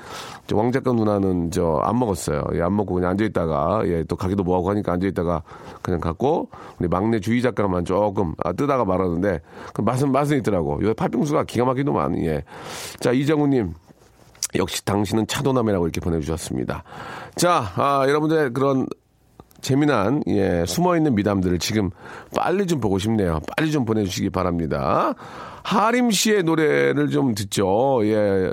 [0.53, 2.45] 왕 작가 누나는 저 안 먹었어요.
[2.55, 5.43] 예, 안 먹고 그냥 앉아 있다가 예, 또 가기도 뭐하고 하니까 앉아 있다가
[5.83, 9.41] 그냥 갔고 우리 막내 주희 작가만 조금 아, 뜨다가 말았는데
[9.73, 10.83] 그 맛은 맛은 있더라고.
[10.83, 12.45] 요 팥빙수가 기가 막히도만 예.
[13.01, 13.75] 자 이정우님.
[14.57, 16.83] 역시 당신은 차도남이라고 이렇게 보내주셨습니다.
[17.37, 18.87] 자, 아, 여러분들 그런
[19.61, 21.91] 재미난 예, 숨어 있는 미담들을 지금
[22.35, 23.41] 빨리 좀 보고 싶네요.
[23.57, 25.15] 빨리 좀 보내주시기 바랍니다.
[25.65, 28.01] 하림 씨의 노래를 좀 듣죠.
[28.05, 28.53] 예.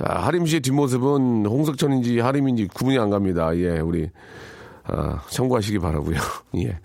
[0.00, 3.54] 아, 하림 씨의 뒷모습은 홍석천인지 하림인지 구분이 안 갑니다.
[3.56, 4.10] 예, 우리
[4.84, 6.16] 아, 참고하시기 바라고요.
[6.58, 6.78] 예.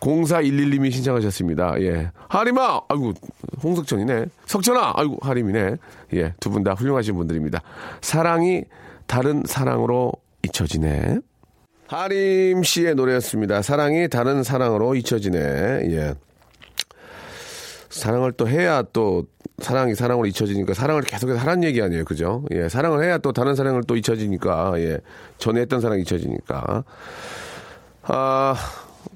[0.00, 1.80] 0411님이 신청하셨습니다.
[1.82, 2.10] 예.
[2.28, 2.82] 하림아!
[2.88, 3.12] 아이고,
[3.62, 4.26] 홍석천이네.
[4.46, 4.94] 석천아!
[4.96, 5.76] 아이고, 하림이네.
[6.14, 7.60] 예, 두 분 다 훌륭하신 분들입니다.
[8.00, 8.64] 사랑이
[9.06, 11.18] 다른 사랑으로 잊혀지네.
[11.90, 13.62] 하림 씨의 노래였습니다.
[13.62, 15.38] 사랑이 다른 사랑으로 잊혀지네.
[15.90, 16.14] 예.
[17.88, 19.24] 사랑을 또 해야 또
[19.58, 22.04] 사랑이 사랑으로 잊혀지니까 사랑을 계속해서 하란 얘기 아니에요.
[22.04, 22.44] 그죠?
[22.52, 22.68] 예.
[22.68, 24.98] 사랑을 해야 또 다른 사랑을 또 잊혀지니까, 예.
[25.38, 26.84] 전에 했던 사랑이 잊혀지니까.
[28.02, 28.54] 아,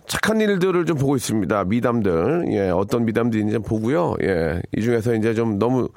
[0.09, 1.65] 착한 일들을 좀 보고 있습니다.
[1.67, 2.47] 미담들.
[2.55, 2.71] 예.
[2.71, 4.17] 어떤 미담들인지 좀 보고요.
[4.25, 4.61] 예.
[4.77, 5.91] 이 중에서 이제 좀 너무,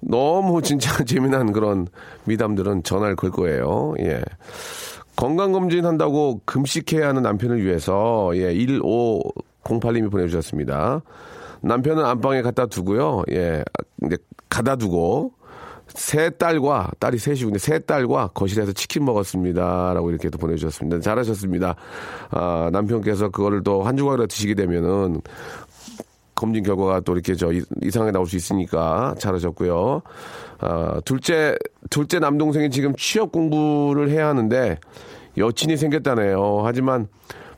[0.00, 1.88] 너무 진짜 재미난 그런
[2.24, 3.92] 미담들은 전화를 걸 거예요.
[3.98, 4.22] 예.
[5.16, 11.02] 건강검진 한다고 금식해야 하는 남편을 위해서, 예, 1508님이 보내주셨습니다.
[11.62, 13.64] 남편은 안방에 갖다 두고요, 예,
[14.04, 14.16] 이제
[14.48, 15.32] 가다 두고,
[15.88, 17.58] 세 딸과, 딸이 셋이군요.
[17.58, 19.94] 세 딸과 거실에서 치킨 먹었습니다.
[19.94, 21.00] 라고 이렇게 또 보내주셨습니다.
[21.00, 21.76] 잘하셨습니다.
[22.30, 25.22] 아, 남편께서 그거를 또 한 조각이라도 드시게 되면은,
[26.36, 27.50] 검진 결과가 또 이렇게 저
[27.82, 30.02] 이상하게 나올 수 있으니까 잘하셨고요.
[30.60, 31.56] 아, 둘째,
[31.90, 34.78] 둘째 남동생이 지금 취업 공부를 해야 하는데
[35.36, 36.62] 여친이 생겼다네요.
[36.64, 37.08] 하지만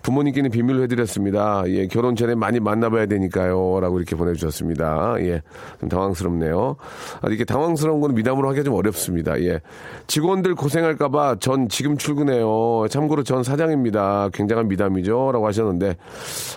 [0.09, 1.63] 부모님께는 비밀로 해드렸습니다.
[1.67, 3.79] 예, 결혼 전에 많이 만나봐야 되니까요.
[3.81, 5.17] 라고 이렇게 보내주셨습니다.
[5.21, 5.43] 예,
[5.81, 6.77] 좀 당황스럽네요.
[7.21, 9.39] 아, 이렇게 당황스러운 건 미담으로 하기가 좀 어렵습니다.
[9.43, 9.61] 예.
[10.07, 12.87] 직원들 고생할까봐 전 지금 출근해요.
[12.89, 14.31] 참고로 전 사장입니다.
[14.33, 15.31] 굉장한 미담이죠.
[15.33, 15.97] 라고 하셨는데,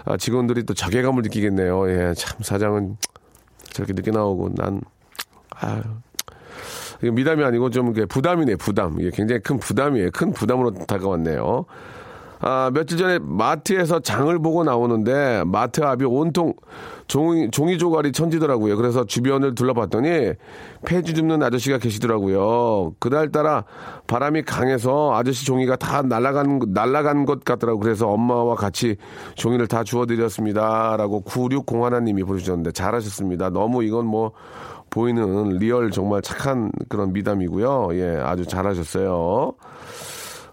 [0.05, 1.89] 아, 직원들이 또 자괴감을 느끼겠네요.
[1.89, 2.97] 예, 참, 사장은
[3.73, 4.81] 저렇게 늦게 나오고 난,
[5.59, 5.81] 아유.
[7.03, 8.99] 미담이 아니고 좀 부담이네, 부담.
[8.99, 10.11] 이게 굉장히 큰 부담이에요.
[10.11, 11.65] 큰 부담으로 다가왔네요.
[12.41, 16.53] 아, 며칠 전에 마트에서 장을 보고 나오는데 마트 앞이 온통
[17.07, 18.77] 종이, 종이 조각이 천지더라고요.
[18.77, 20.33] 그래서 주변을 둘러봤더니
[20.85, 22.93] 폐지 줍는 아저씨가 계시더라고요.
[22.99, 23.65] 그날따라
[24.07, 27.79] 바람이 강해서 아저씨 종이가 다 날아간, 날아간 것 같더라고요.
[27.79, 28.95] 그래서 엄마와 같이
[29.35, 30.95] 종이를 다 주워드렸습니다.
[30.97, 33.51] 라고 9601님이 보내주셨는데 잘하셨습니다.
[33.51, 34.31] 너무 이건 뭐
[34.89, 37.89] 보이는 real 정말 착한 그런 미담이고요.
[37.93, 39.53] 예, 아주 잘하셨어요.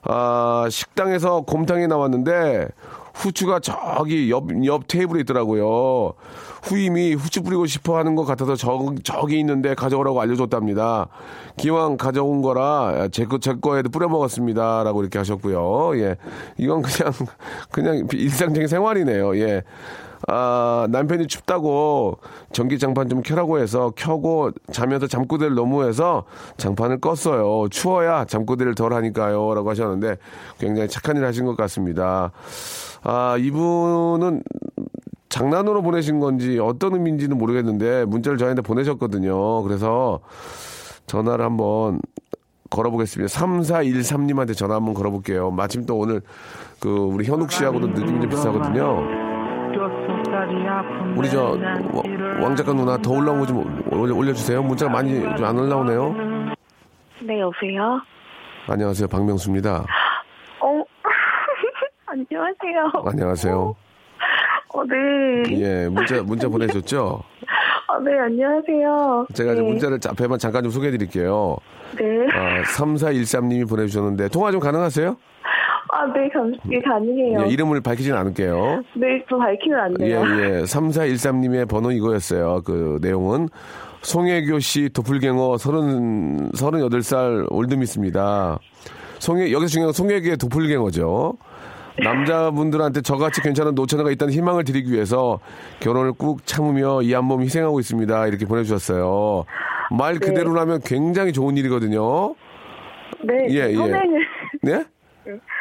[0.09, 2.69] 아, 식당에서 곰탕이 나왔는데
[3.13, 6.15] 후추가 저기 옆, 옆 테이블에 있더라고요.
[6.63, 11.09] 후임이 후추 뿌리고 싶어 하는 것 같아서 저, 저기 있는데 가져오라고 알려줬답니다.
[11.57, 14.83] 기왕 가져온 거라 제 거, 제 거에도 뿌려 먹었습니다.
[14.85, 15.99] 라고 이렇게 하셨고요.
[16.01, 16.17] 예.
[16.57, 17.13] 이건 그냥,
[17.71, 19.37] 그냥 일상적인 생활이네요.
[19.39, 19.63] 예.
[20.31, 22.19] 아, 남편이 춥다고
[22.53, 26.25] 전기장판 좀 켜라고 해서 켜고 자면서 잠꼬대를 너무 해서
[26.59, 27.71] 장판을 껐어요.
[27.71, 29.55] 추워야 잠꼬대를 덜 하니까요.
[29.55, 30.19] 라고 하셨는데
[30.59, 32.31] 굉장히 착한 일 하신 것 같습니다.
[33.03, 34.43] 아, 이분은
[35.31, 39.63] 장난으로 보내신 건지 어떤 의미인지는 모르겠는데 문자를 저희한테 보내셨거든요.
[39.63, 40.21] 그래서
[41.07, 42.01] 전화를 한번
[42.69, 43.33] 걸어보겠습니다.
[43.33, 45.51] 3413님한테 전화 한번 걸어볼게요.
[45.53, 46.21] 마침 또 오늘
[46.81, 49.28] 그 우리 현욱 씨하고도 느낌이 좀 비슷하거든요.
[51.19, 51.57] 우리 저
[52.41, 53.83] 왕작가 누나 더 올라온 거 좀
[54.17, 54.63] 올려주세요.
[54.63, 56.15] 문자가 많이 좀 안 올라오네요.
[57.23, 58.01] 네, 여보세요?
[58.69, 59.09] 안녕하세요.
[59.09, 59.85] 박명수입니다.
[60.61, 60.85] 어,
[62.07, 62.93] 안녕하세요.
[63.05, 63.75] 안녕하세요.
[64.75, 64.97] 어, 네.
[65.59, 67.23] 예, 문자, 문자 보내셨죠?
[67.89, 69.27] 아, 네, 안녕하세요.
[69.35, 69.63] 제가 네.
[69.63, 71.57] 문자를 앞에만 잠깐 좀 소개해 드릴게요.
[71.97, 72.05] 네.
[72.33, 75.17] 아, 3413님이 보내주셨는데, 통화 좀 가능하세요?
[75.91, 77.45] 아, 네, 감, 예, 가능해요.
[77.47, 78.83] 예, 이름을 밝히진 않을게요.
[78.97, 80.21] 네, 저 밝히면 안 예, 돼요.
[80.21, 80.63] 예.
[80.63, 82.63] 3413님의 번호 이거였어요.
[82.65, 83.49] 그 내용은
[84.03, 88.59] 송혜교 씨 도플갱어 30, 38살 올드미스입니다.
[89.19, 91.35] 송혜, 여기서 중요한 건 송혜교의 도플갱어죠.
[92.01, 95.41] 남자분들한테 저같이 괜찮은 노처녀가 있다는 희망을 드리기 위해서
[95.81, 98.27] 결혼을 꾹 참으며 이 한 몸 희생하고 있습니다.
[98.29, 99.45] 이렇게 보내주셨어요.
[99.91, 102.35] 말 그대로라면 굉장히 좋은 일이거든요.
[103.25, 103.75] 네, 예, 예.
[103.75, 104.27] 선행을,
[104.63, 104.85] 네?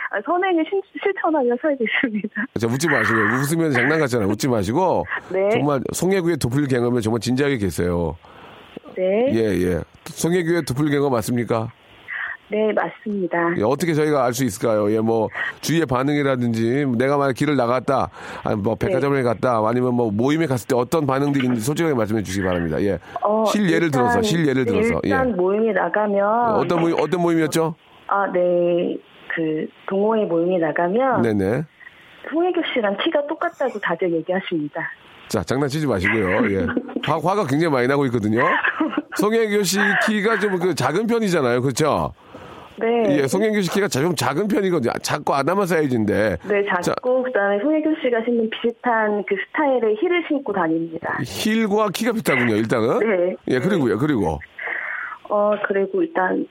[0.09, 2.45] 아, 선행을 실, 실천하며 살고 있습니다.
[2.59, 3.19] 자, 웃지 마시고.
[3.19, 4.29] 웃으면 장난 같잖아요.
[4.29, 5.05] 웃지 마시고.
[5.29, 5.49] 네.
[5.49, 8.15] 정말 송혜교의 도플갱어면 정말 진지하게 계세요.
[8.95, 9.27] 네.
[9.33, 9.81] 예, 예.
[10.05, 11.71] 송혜교의 도플갱어 맞습니까?
[12.49, 13.37] 네, 맞습니다.
[13.57, 14.89] 예, 어떻게 저희가 알 수 있을까요?
[14.93, 15.27] 예, 뭐,
[15.59, 18.09] 주위의 반응이라든지, 내가 만약 길을 나갔다,
[18.45, 22.45] 아니, 뭐, 백화점에 갔다, 아니면 뭐, 모임에 갔을 때 어떤 반응들이 있는지 솔직하게 말씀해 주시기
[22.45, 22.81] 바랍니다.
[22.81, 22.97] 예.
[23.21, 25.09] 어, 실예를 일단- 들어서, 실예를 네, 들어서, 예.
[25.09, 26.25] 일단 모임에 나가면.
[26.55, 27.75] 어떤 모임, 어떤 모임이었죠?
[28.07, 28.95] 아, 네.
[29.37, 31.21] 그, 동호회 모임에 나가면.
[31.21, 31.63] 네네.
[32.31, 34.81] 송혜교 씨랑 키가 똑같다고 다들 얘기하십니다.
[35.27, 36.49] 자, 장난치지 마시고요.
[36.51, 36.65] 예.
[37.05, 38.43] 화, 화가 굉장히 많이 나고 있거든요.
[39.15, 41.61] 송혜교 씨 키가 좀 그 작은 편이잖아요.
[41.61, 42.13] 그렇죠?
[42.79, 43.19] 네.
[43.21, 44.93] 예, 송혜교 씨 키가 좀 작은 편이거든요.
[45.01, 46.37] 작고 아담한 사이즈인데.
[46.47, 51.17] 네, 자, 작고 그다음에 송혜교 씨가 신는 비슷한 그 스타일의 힐을 신고 다닙니다.
[51.23, 52.99] 힐과 키가 비슷하군요, 일단은.
[52.99, 53.35] 네.
[53.49, 54.39] 예, 그리고요, 그리고.
[55.29, 56.47] 어 그리고 일단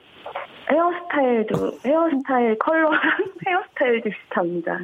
[0.69, 2.99] 헤어스타일도 헤어스타일 컬러랑
[3.47, 4.79] 헤어스타일도 비슷합니다.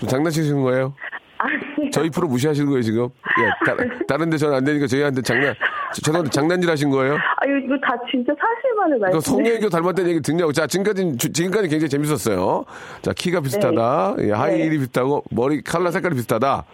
[0.00, 0.94] 좀 장난치시는 거예요?
[1.38, 3.08] 아니, 저희 프로 무시하시는 거예요, 지금?
[3.40, 5.54] 예, 다, 른 데서는 안 되니까 저희한테 장난,
[5.92, 7.14] 저- 죄송한데 장난질 하신 거예요?
[7.14, 9.20] 아 이거 다 진짜 사실만을 그 말씀드려요.
[9.20, 10.52] 송혜교 닮았다는 얘기 듣냐고.
[10.52, 12.64] 자, 지금까지, 주- 지금까지 굉장히 재밌었어요.
[13.02, 14.16] 자, 키가 비슷하다.
[14.20, 16.64] 예, 하이힐이 비슷하고, 머리 컬러 색깔이 비슷하다.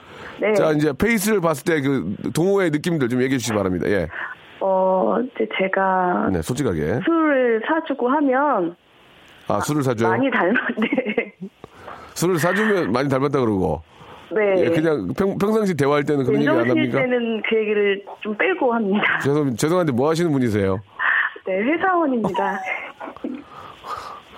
[0.41, 0.53] 네.
[0.55, 3.89] 자, 이제 페이스를 봤을 때 그 동호회 느낌들 좀 얘기해 주시기 바랍니다.
[3.89, 4.09] 예.
[4.61, 7.01] 어 이제 제가 네, 솔직하게.
[7.05, 8.77] 술을 사주고 하면
[9.47, 10.11] 아, 술을 사줘요?
[10.11, 11.35] 많이 닮았네.
[12.15, 13.83] 술을 사주면 많이 닮았다 그러고.
[14.31, 14.65] 네.
[14.65, 16.99] 예, 그냥 평, 평상시 대화할 때는 그런 얘기 안 합니까?
[16.99, 19.19] 때는 그 얘기를 좀 빼고 합니다.
[19.23, 20.79] 죄송, 죄송한데 뭐 하시는 분이세요?
[21.47, 22.59] 네, 회사원입니다.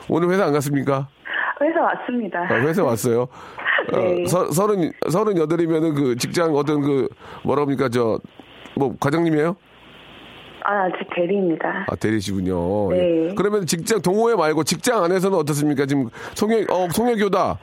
[0.09, 1.09] 오늘 회사 안 갔습니까?
[1.61, 2.41] 회사 왔습니다.
[2.43, 3.27] 아, 회사 왔어요.
[3.93, 4.23] 네.
[4.23, 7.09] 어, 서, 서른, 서른 여덟이면은 그 직장 어떤 그,
[7.45, 8.21] 뭐라 합니까, 저,
[8.77, 9.57] 뭐, 과장님이에요?
[10.65, 11.87] 아, 아직 대리입니다.
[11.89, 12.91] 아, 대리시군요.
[12.91, 13.29] 네.
[13.31, 13.35] 예.
[13.35, 15.87] 그러면 직장, 동호회 말고 직장 안에서는 어떻습니까?
[15.87, 17.59] 지금 송혜, 어, 송혜교다.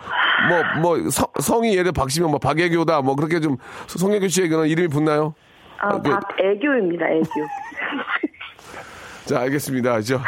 [0.50, 3.02] 뭐, 뭐, 성, 성이 예를 박시면 뭐, 박애교다.
[3.02, 3.58] 뭐, 그렇게 좀,
[3.88, 5.34] 송혜교 씨에게는 이름이 붙나요?
[5.80, 7.26] 아, 그- 박애교입니다, 애교.
[9.26, 10.02] 자, 알겠습니다.
[10.02, 10.20] 저,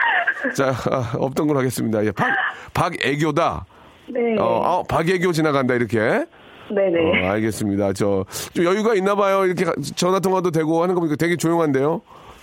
[0.55, 2.03] 자, 아, 없던 걸로 하겠습니다.
[2.05, 2.27] 예, 박,
[2.73, 3.65] 박애교다.
[4.10, 4.38] 네.
[4.39, 5.99] 어, 어, 박애교 지나간다, 이렇게.
[6.71, 7.27] 네네.
[7.27, 7.93] 어, 알겠습니다.
[7.93, 9.45] 저, 좀 여유가 있나 봐요.
[9.45, 12.01] 이렇게 가- 전화 통화도 되고 하는 거 보니까 되게 조용한데요.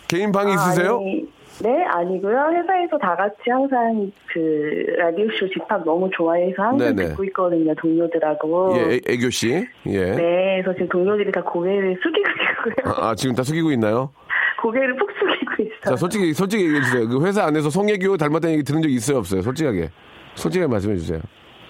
[0.09, 0.97] 개인 방이 있으세요?
[0.99, 1.27] 아니,
[1.63, 2.37] 네, 아니고요.
[2.53, 7.09] 회사에서 다 같이 항상 그 라디오쇼 집합 너무 좋아해서 항상 네네.
[7.11, 8.75] 듣고 있거든요, 동료들하고.
[8.77, 9.49] 예, 애- 애교 씨.
[9.87, 10.05] 예.
[10.13, 12.93] 네, 그래서 지금 동료들이 다 고개를 숙이고 있고요.
[12.95, 14.11] 아, 아, 지금 다 숙이고 있나요?
[14.63, 15.81] 고개를 푹 숙이고 있어요.
[15.83, 17.09] 자, 솔직히, 솔직히 얘기해 주세요.
[17.09, 19.41] 그 회사 안에서 송혜교 닮았다는 얘기 들은 적 있어요, 없어요?
[19.43, 19.89] 솔직하게.
[20.35, 21.21] 솔직하게 말씀해 주세요.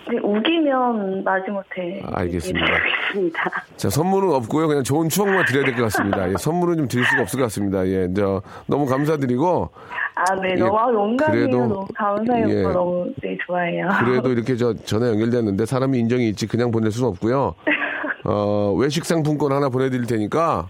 [0.08, 2.66] 네, 우기면 마지못해 아, 알겠습니다.
[3.76, 4.68] 자, 선물은 없고요.
[4.68, 6.30] 그냥 좋은 추억만 드려야 될 것 같습니다.
[6.30, 7.84] 예, 선물은 좀 드릴 수가 없을 것 같습니다.
[7.88, 9.68] 예, 저, 너무 감사드리고,
[10.14, 11.26] 아, 네, 예, 너무 아.
[11.30, 12.48] 그래도- 너무 감사해요.
[12.48, 12.62] 예.
[12.62, 13.88] 너무 네, 좋아해요.
[14.04, 17.54] 그래도 이렇게 저 전화 연결됐는데 사람이 인정이 있지 그냥 보낼 수는 없고요.
[18.24, 20.68] 어, 외식 상품권 하나 보내드릴 테니까,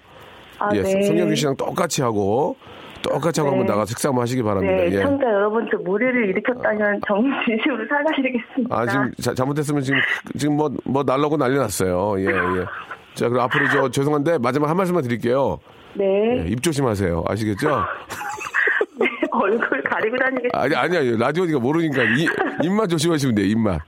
[0.59, 1.03] 아, 예, 네.
[1.03, 2.57] 송영규 씨랑 똑같이 하고,
[3.02, 3.56] 똑같이 하고 네.
[3.59, 4.76] 한번 나가 식사 한번 하시기 바랍니다.
[4.85, 5.00] 네, 예.
[5.02, 8.76] 청자 여러분 저 무리를 일으켰다면 정진심으로 사과드리겠습니다.
[8.76, 10.00] 아, 지금 자- 잘못했으면 지금,
[10.37, 12.14] 지금 뭐, 뭐 날라고 난리 났어요.
[12.18, 12.64] 예, 예.
[13.14, 15.59] 자, 그럼 앞으로 저 죄송한데 마지막 한 말씀만 드릴게요.
[15.94, 17.24] 네, 예, 입 조심하세요.
[17.26, 17.68] 아시겠죠?
[19.32, 20.59] 얼굴 가리고 다니겠습니다.
[20.61, 21.18] 아니, 아니, 아니.
[21.18, 22.26] 라디오니까 모르니까 이,
[22.62, 23.78] 입만 조심하시면 돼요, 입만.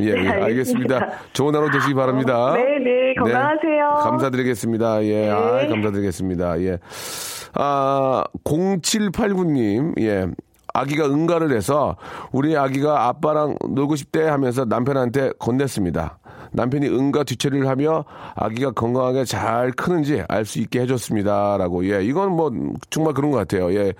[0.00, 0.44] 예, 네, 예, 알겠습니다.
[0.96, 1.10] 알겠습니다.
[1.32, 2.52] 좋은 하루 되시기 바랍니다.
[2.54, 3.88] 네, 네, 건강하세요.
[4.02, 5.04] 감사드리겠습니다.
[5.04, 5.30] 예, 네.
[5.30, 6.60] 아, 감사드리겠습니다.
[6.62, 6.78] 예.
[7.54, 10.26] 아, 0789님, 예.
[10.74, 11.96] 아기가 응가를 해서
[12.30, 16.16] 우리 아기가 아빠랑 놀고 싶대 하면서 남편한테 건넸습니다.
[16.52, 21.56] 남편이 응가 뒤처리를 하며 아기가 건강하게 잘 크는지 알 수 있게 해줬습니다.
[21.58, 21.84] 라고.
[21.90, 22.50] 예, 이건 뭐
[22.90, 23.72] 정말 그런 것 같아요.
[23.74, 23.92] 예.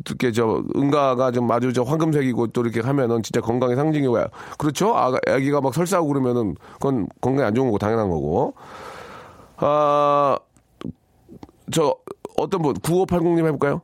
[0.00, 4.16] 어떻게 저 응가가 좀 아주 저 황금색이고 또 이렇게 하면은 진짜 건강의 상징이고.
[4.56, 4.96] 그렇죠?
[4.96, 8.54] 아, 아기가 막 설사하고 그러면은 그건 건강에 안 좋은 거고 당연한 거고.
[9.56, 10.38] 아,
[11.72, 11.94] 저
[12.40, 13.82] 어떤 분 9580님 해볼까요?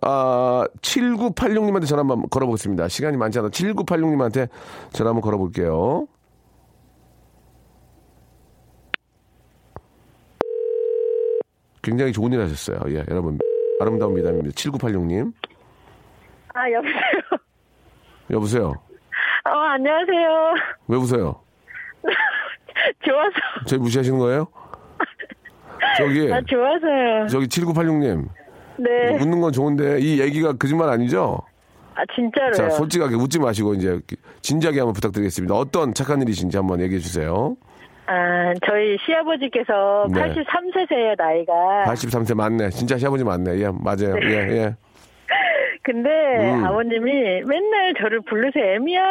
[0.00, 2.88] 아, 7986님한테 전화 한번 걸어보겠습니다.
[2.88, 3.48] 시간이 많지 않아.
[3.48, 4.48] 7986님한테
[4.92, 6.06] 전화 한번 걸어볼게요.
[11.82, 12.78] 굉장히 좋은 일 하셨어요.
[12.94, 13.38] 예, 여러분.
[13.80, 14.50] 아름다운 미담입니다.
[14.54, 15.32] 7986님.
[16.54, 17.40] 아, 여보세요?
[18.30, 18.74] 여보세요.
[19.44, 20.54] 어, 안녕하세요.
[20.86, 21.40] 왜 웃어요?
[23.04, 23.66] 좋아서.
[23.66, 24.46] 저희 무시하시는 거예요?
[25.98, 27.26] 저기, 아, 좋아서요.
[27.28, 28.28] 저기 7986님.
[28.78, 29.16] 네.
[29.20, 31.40] 웃는 건 좋은데 이 얘기가 거짓말 아니죠?
[31.94, 32.52] 아, 진짜로요.
[32.52, 34.00] 자, 솔직하게 웃지 마시고 이제
[34.40, 35.54] 진지하게 한번 부탁드리겠습니다.
[35.54, 37.56] 어떤 착한 일이신지 한번 얘기해 주세요.
[38.06, 40.20] 아, 저희 시아버지께서 네.
[40.20, 41.84] 83세세요, 나이가.
[41.86, 42.70] 83세 맞네.
[42.70, 43.58] 진짜 시아버지 맞네.
[43.58, 44.16] 예, 맞아요.
[44.22, 44.76] 예, 예.
[45.84, 46.64] 근데 음.
[46.64, 48.74] 아버님이 맨날 저를 부르세요.
[48.76, 49.02] 애미야,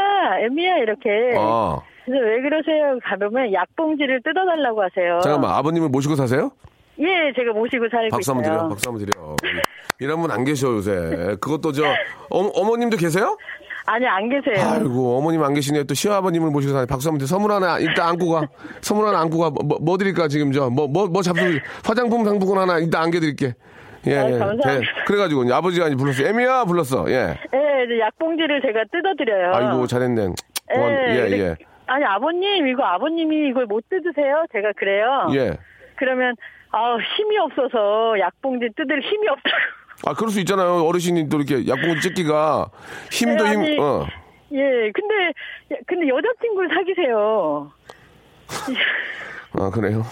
[0.46, 1.10] 애미야, 이렇게.
[1.38, 2.98] 아, 그래서 왜 그러세요?
[3.04, 5.20] 가보면 약봉지를 뜯어달라고 하세요.
[5.22, 5.52] 잠깐만.
[5.52, 6.52] 아버님을 모시고 사세요?
[7.00, 8.44] 예, 제가 모시고 살고 박수 한번.
[8.44, 8.70] 드려.
[8.70, 9.36] 박수 한번 드려.
[10.00, 10.92] 이런 분 안 계셔 요새.
[11.42, 11.84] 그것도 저
[12.30, 13.38] 어, 어머님도 계세요?
[13.86, 14.66] 아니, 안 계세요.
[14.68, 15.84] 아이고 어머님 안 계시네.
[15.84, 16.86] 또 시아버님을 모시고 사네.
[16.86, 17.28] 박수 한번 드려.
[17.28, 18.48] 선물 하나 일단 안고 가.
[18.82, 19.50] 선물 하나 안고 가.
[19.50, 21.44] 뭐, 뭐 드릴까 지금 저뭐뭐 뭐 잡수
[21.84, 23.54] 화장품 상품권 하나 일단 안겨드릴게.
[24.08, 24.32] 예, 아, 예.
[24.32, 24.72] 감사합니다.
[24.80, 24.82] 네.
[25.06, 26.24] 그래가지고 이제 아버지가 이제 불렀어.
[26.24, 27.06] 애미야 불렀어.
[27.10, 27.38] 예.
[27.54, 29.52] 예, 이제 약봉지를 제가 뜯어드려요.
[29.54, 30.28] 아이고 잘했네.
[30.72, 31.56] 고맙- 예, 근데- 예.
[31.88, 34.46] 아니, 아버님, 이거 아버님이 이걸 못 뜯으세요?
[34.54, 35.28] 제가 그래요.
[35.34, 35.58] 예.
[35.98, 36.36] 그러면,
[36.72, 39.58] 아 힘이 없어서 약봉지 뜯을 힘이 없다고.
[40.08, 40.86] 아, 그럴 수 있잖아요.
[40.86, 42.70] 어르신이 또 이렇게 약봉지 찍기가
[43.12, 44.08] 힘도 네, 힘, 아니, 어.
[44.54, 45.34] 예, 근데,
[45.86, 47.72] 근데 여자친구를 사귀세요.
[49.60, 50.04] 아, 그래요?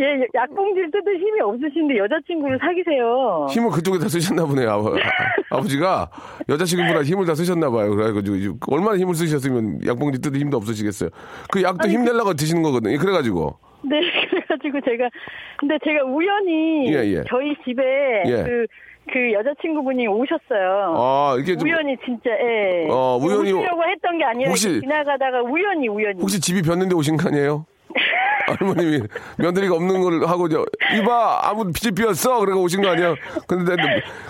[0.00, 3.46] 예, 약봉지를 뜯을 힘이 없으신데 여자친구를 사귀세요.
[3.50, 4.70] 힘을 그쪽에 다 쓰셨나 보네요.
[4.70, 4.94] 아버,
[5.50, 6.08] 아, 버 지가
[6.48, 7.90] 여자친구보다 힘을 다 쓰셨나 봐요.
[7.94, 11.10] 그래가지고 얼마나 힘을 쓰셨으면 약봉지 뜯을 힘도 없으시겠어요.
[11.50, 12.98] 그 약도 힘내려고 드시는 거거든요.
[12.98, 13.58] 그래가지고.
[13.82, 15.08] 네, 그래가지고 제가,
[15.56, 17.24] 근데 제가 우연히 예, 예.
[17.28, 17.82] 저희 집에
[18.26, 18.42] 예.
[18.44, 18.66] 그,
[19.12, 20.94] 그 여자친구분이 오셨어요.
[20.96, 22.86] 아, 이게 좀 우연히 진짜, 예.
[22.90, 26.20] 어, 우연히 오시려고 했던 게 아니라 혹시- 지나가다가 우연히, 우연히.
[26.20, 27.64] 혹시 집이 변는데 오신 거 아니에요?
[28.52, 29.02] 할머님이
[29.38, 30.64] 며느리가 없는 걸 하고 저
[30.96, 33.14] 이봐 아무 집 비었어 그래가 오신 거 아니에요?
[33.46, 33.76] 근데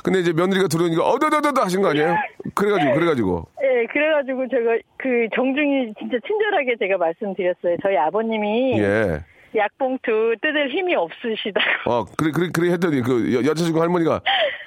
[0.03, 2.17] 근데 이제 며느리가 들어오니까 어더더더더 하신 거 아니에요?
[2.55, 7.77] 그래가지고 그래가지고 예, 그래가지고 제가 그 정중히 진짜 친절하게 제가 말씀드렸어요.
[7.83, 9.21] 저희 아버님이 예.
[9.57, 11.91] 약봉투 뜯을 힘이 없으시다고.
[11.91, 14.21] 어, 그래, 그래, 그래 했더니 그 여, 여자친구 할머니가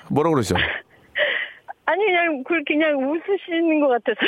[0.10, 0.56] 뭐라 그러셔?
[1.86, 4.20] 아니 그냥 그 그냥 웃으시는 것 같아서.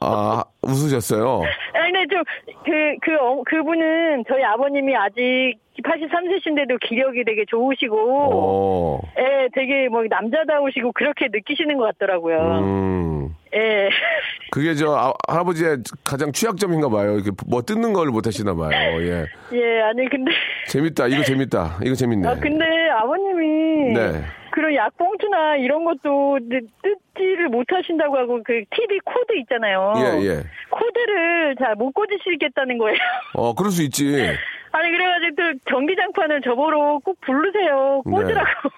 [0.00, 1.42] 아, 웃으셨어요.
[1.74, 7.96] 아니 근데 좀그그 그, 어, 그분은 저희 아버님이 아직 83세신데도 기력이 되게 좋으시고,
[8.32, 12.38] 어, 예, 되게 뭐 남자다우시고 그렇게 느끼시는 것 같더라고요.
[12.58, 13.13] 음.
[13.54, 13.88] 예.
[14.50, 17.14] 그게 저 아, 할아버지의 가장 취약점인가 봐요.
[17.14, 18.70] 이렇게 뭐 뜯는 걸 못 하시나 봐요.
[19.02, 19.26] 예.
[19.52, 20.30] 예, 아니 근데
[20.68, 21.08] 재밌다.
[21.08, 21.78] 이거 재밌다.
[21.84, 22.28] 이거 재밌네.
[22.28, 24.22] 아 근데 아버님이 네.
[24.52, 29.92] 그런 약봉투나 이런 것도 뜯- 뜯지를 못 하신다고 하고 그 TV 코드 있잖아요.
[29.96, 30.42] 예, 예.
[30.70, 32.96] 코드를 잘 못 꽂으시겠다는 거예요.
[33.34, 34.04] 어, 그럴 수 있지.
[34.70, 38.02] 아니 그래가지고 또 전기장판을 저보러 꼭 부르세요.
[38.04, 38.10] 네.
[38.12, 38.68] 꽂으라고.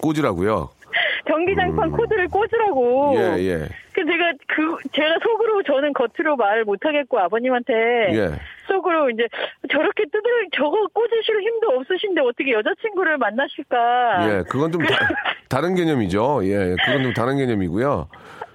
[0.00, 0.70] 꽂으라고요.
[1.28, 3.12] 전기장판 코드를 꽂으라고.
[3.12, 3.16] 음.
[3.16, 3.68] 예, 예.
[3.92, 7.72] 그 제가 그 제가 속으로 저는 겉으로 말 못하겠고 아버님한테
[8.12, 8.30] 예.
[8.66, 9.28] 속으로 이제
[9.70, 14.28] 저렇게 뜯을 저거 꽂으실 힘도 없으신데 어떻게 여자친구를 만나실까?
[14.28, 15.08] 예, 그건 좀 다,
[15.48, 16.40] 다른 개념이죠.
[16.44, 18.08] 예, 그건 좀 다른 개념이고요.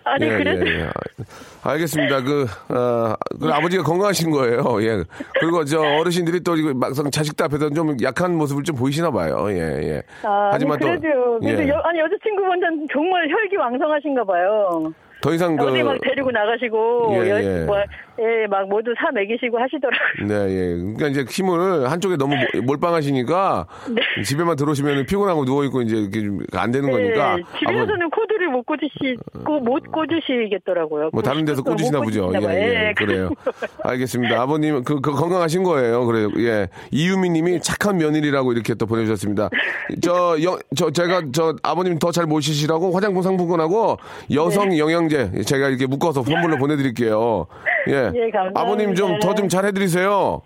[0.09, 0.89] 아니 예, 그래도 예, 예.
[1.63, 2.21] 알겠습니다.
[2.23, 4.63] 그, 어, 그 아버지가 건강하신 거예요.
[4.83, 5.03] 예.
[5.39, 9.45] 그리고 저 어르신들이 또 막상 자식들 앞에서 좀 약한 모습을 좀 보이시나 봐요.
[9.49, 10.01] 예, 예.
[10.23, 11.67] 아, 하지만 아니, 그래도 또, 그래도 예.
[11.69, 14.91] 여, 아니 여자친구분은 정말 혈기왕성하신가 봐요.
[15.21, 17.65] 더 이상 그, 어디 막 데리고 나가시고 예, 여- 예.
[17.65, 17.75] 뭐,
[18.21, 20.27] 예, 막 모두 사 먹이시고 하시더라고요.
[20.27, 20.75] 네, 예.
[20.77, 24.23] 그러니까 이제 힘을 한쪽에 너무 몰- 몰빵하시니까 네.
[24.23, 27.37] 집에만 들어오시면 피곤하고 누워 있고 이제 이렇게 좀 안 되는 거니까.
[27.37, 31.09] 예, 집에서는 코드를 못 꽂으시고 못 꽂으시겠더라고요.
[31.13, 32.31] 뭐 다른 데서 못 꽂으시나 보죠.
[32.35, 32.39] 예.
[32.49, 33.29] 예, 예, 그래요.
[33.83, 34.41] 알겠습니다.
[34.41, 36.05] 아버님 그, 그 건강하신 거예요.
[36.05, 36.29] 그래요.
[36.39, 36.67] 예.
[36.91, 39.49] 이유미님이 착한 며느리라고 이렇게 또 보내주셨습니다.
[40.01, 43.97] 저, 영, 저 제가 저 아버님 더 잘 모시시라고 화장품 상품권하고
[44.33, 44.79] 여성 네.
[44.79, 47.45] 영양제 제가 이렇게 묶어서 선물로 보내드릴게요.
[47.89, 48.08] 예.
[48.15, 48.61] 예, 감사합니다.
[48.61, 50.41] 아버님 좀 더 좀 잘 해드리세요.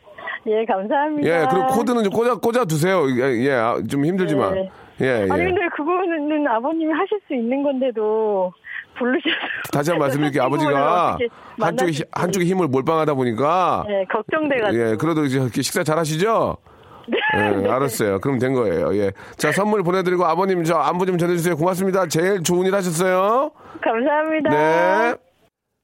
[0.47, 1.27] 예, 감사합니다.
[1.29, 1.45] 예.
[1.49, 3.05] 그리고 코드는 좀 꽂아 꽂아 두세요.
[3.09, 3.51] 예, 예.
[3.53, 4.53] 아, 좀 힘들지만.
[4.53, 4.69] 네.
[5.01, 5.31] 예, 예.
[5.31, 8.51] 아니 근데 그거는 아버님이 하실 수 있는 건데도
[8.97, 9.35] 부르셔서
[9.71, 10.43] 다시 한 번 말씀드릴게요.
[10.45, 12.03] 아버지가 한쪽에, 만나실지.
[12.11, 16.57] 한쪽에 힘을 몰빵하다 보니까 예, 걱정돼가지고 예, 그래도 이제 식사 잘 하시죠?
[17.35, 17.39] 예,
[17.71, 18.19] 알았어요.
[18.19, 18.95] 그럼 된 거예요.
[18.97, 19.11] 예.
[19.37, 21.55] 자, 선물 보내드리고 아버님 저 안부 좀 전해주세요.
[21.57, 22.05] 고맙습니다.
[22.07, 23.51] 제일 좋은 일 하셨어요.
[23.81, 24.49] 감사합니다.
[24.51, 25.15] 네.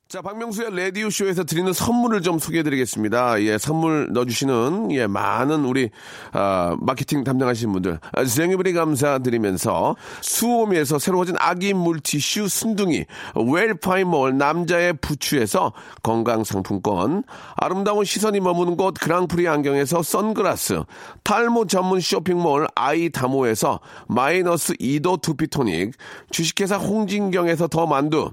[0.09, 3.43] 자, 박명수의 라디오쇼에서 드리는 선물을 좀 소개해 드리겠습니다.
[3.43, 5.91] 예, 선물 넣어주시는, 예, 많은 우리,
[6.31, 13.05] 아, 마케팅 담당하시는 분들, 아, 생일분이 감사드리면서, 수오미에서 새로워진 아기 물티슈 순둥이,
[13.35, 17.23] 웰파이몰 남자의 부추에서 건강상품권,
[17.57, 20.85] 아름다운 시선이 머무는 곳 그랑프리 안경에서 선글라스,
[21.23, 25.93] 탈모 전문 쇼핑몰 아이다모에서 마이너스 2도 두피토닉,
[26.31, 28.31] 주식회사 홍진경에서 더 만두,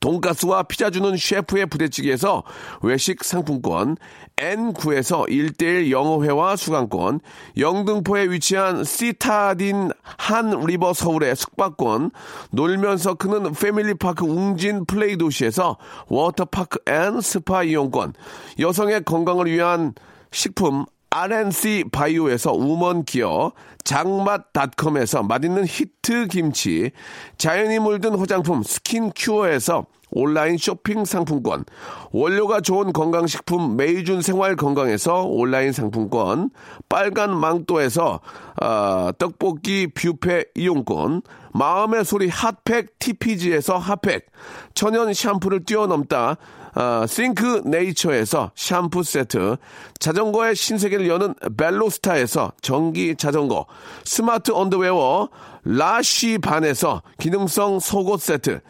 [0.00, 2.42] 돈가스와 피자 주는 셰프의 부대찌개에서
[2.82, 3.96] 외식 상품권,
[4.36, 7.20] N9에서 1대1 영어회화 수강권,
[7.56, 12.10] 영등포에 위치한 시타딘 한리버 서울의 숙박권,
[12.50, 15.78] 놀면서 크는 패밀리파크 웅진 플레이 도시에서
[16.08, 18.14] 워터파크 and 스파 이용권,
[18.58, 19.94] 여성의 건강을 위한
[20.32, 23.52] 식품 RNC 바이오에서 우먼 기어,
[23.84, 26.90] 장맛닷컴에서 맛있는 히트 김치,
[27.36, 31.64] 자연이 물든 화장품 스킨 큐어에서 온라인 쇼핑 상품권,
[32.12, 36.50] 원료가 좋은 건강식품 메이준 생활 건강에서 온라인 상품권,
[36.88, 38.20] 빨간 망토에서
[38.62, 44.26] 어, 떡볶이 뷔페 이용권, 마음의 소리 핫팩 TPG에서 핫팩,
[44.74, 46.36] 천연 샴푸를 뛰어넘다
[46.74, 49.56] 어, 싱크 네이처에서 샴푸 세트,
[49.98, 53.66] 자전거의 신세계를 여는 벨로스타에서 전기 자전거,
[54.04, 55.28] 스마트 언더웨어
[55.64, 58.60] 라쉬 반에서 기능성 속옷 세트,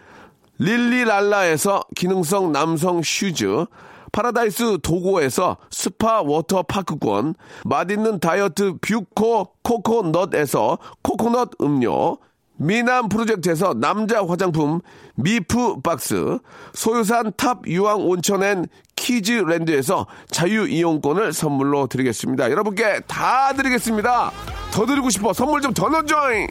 [0.58, 3.66] 릴리랄라에서 기능성 남성 슈즈,
[4.10, 7.34] 파라다이스 도고에서 스파 워터 파크권,
[7.64, 12.18] 맛있는 다이어트 뷰코 코코넛에서 코코넛 음료,
[12.56, 14.80] 미남 프로젝트에서 남자 화장품
[15.14, 16.38] 미프 박스,
[16.74, 22.50] 소요산 탑 유황 온천엔 키즈랜드에서 자유 이용권을 선물로 드리겠습니다.
[22.50, 24.30] 여러분께 다 드리겠습니다.
[24.72, 26.46] 더 드리고 싶어 선물 좀 더 넣어줘잉.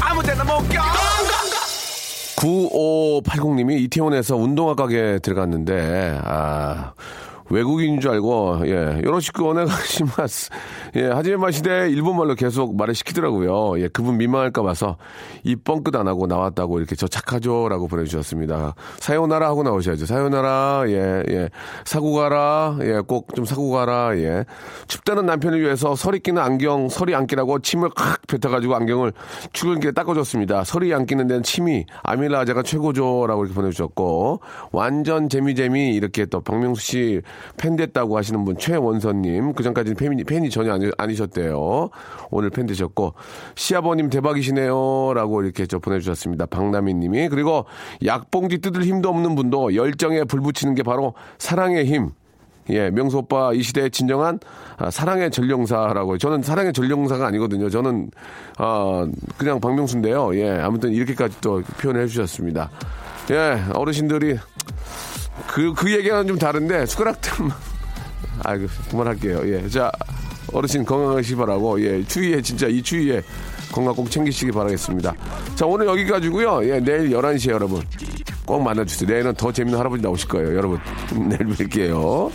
[0.00, 0.82] 아무 데나 못 껴.
[2.36, 6.92] 9580님이 이태원에서 운동화 가게 들어갔는데, 아,
[7.50, 10.50] 외국인인 줄 알고, 예, 요러시고 오네가시마스.
[10.96, 13.80] 예, 하지메 마시대 일본말로 계속 말을 시키더라고요.
[13.82, 14.96] 예, 그분 민망할까 봐서
[15.42, 17.68] 이 뻥끗 안 하고 나왔다고 이렇게 저 착하죠?
[17.68, 18.74] 라고 보내주셨습니다.
[18.98, 20.06] 사요나라 하고 나오셔야죠.
[20.06, 21.50] 사요나라, 예, 예.
[21.84, 24.44] 사고 가라, 예, 꼭 좀 사고 가라, 예.
[24.86, 29.12] 춥다는 남편을 위해서 서리 끼는 안경, 서리 안 끼라고 침을 칵 뱉어가지고 안경을
[29.52, 30.64] 출근길에 닦아줬습니다.
[30.64, 33.26] 서리 안 끼는 데는 침이 아밀라제가 최고죠.
[33.26, 34.40] 라고 이렇게 보내주셨고,
[34.72, 37.20] 완전 재미 재미 이렇게 또 박명수 씨
[37.56, 41.90] 팬 됐다고 하시는 분 최원선님 그 전까지는 팬이, 팬이 전혀 아니, 아니셨대요.
[42.30, 43.14] 오늘 팬 되셨고
[43.54, 46.46] 시아버님 대박이시네요라고 이렇게 저 보내주셨습니다.
[46.46, 47.66] 박나미님이 그리고
[48.04, 52.10] 약봉지 뜯을 힘도 없는 분도 열정에 불 붙이는 게 바로 사랑의 힘.
[52.70, 54.38] 예, 명수 오빠 이 시대의 진정한
[54.78, 56.18] 아, 사랑의 전령사라고.
[56.18, 57.68] 저는 사랑의 전령사가 아니거든요.
[57.68, 58.10] 저는
[58.58, 59.06] 어,
[59.36, 60.34] 그냥 박명수인데요.
[60.36, 62.70] 예, 아무튼 이렇게까지 또 표현해 주셨습니다.
[63.30, 64.38] 예, 어르신들이
[65.46, 67.32] 그, 그 얘기와는 좀 다른데, 숟가락들,
[68.44, 69.40] 아이고, 그만할게요.
[69.46, 69.68] 예.
[69.68, 69.90] 자,
[70.52, 72.02] 어르신 건강하시기 바라고, 예.
[72.04, 73.22] 추위에, 진짜 이 추위에
[73.72, 75.12] 건강 꼭 챙기시기 바라겠습니다.
[75.56, 77.82] 자, 오늘 여기까지고요 예, 내일 11시에 여러분.
[78.46, 79.08] 꼭 만나주세요.
[79.08, 80.56] 내일은 더 재밌는 할아버지 나오실 거예요.
[80.56, 80.78] 여러분,
[81.28, 82.30] 내일 뵐게요.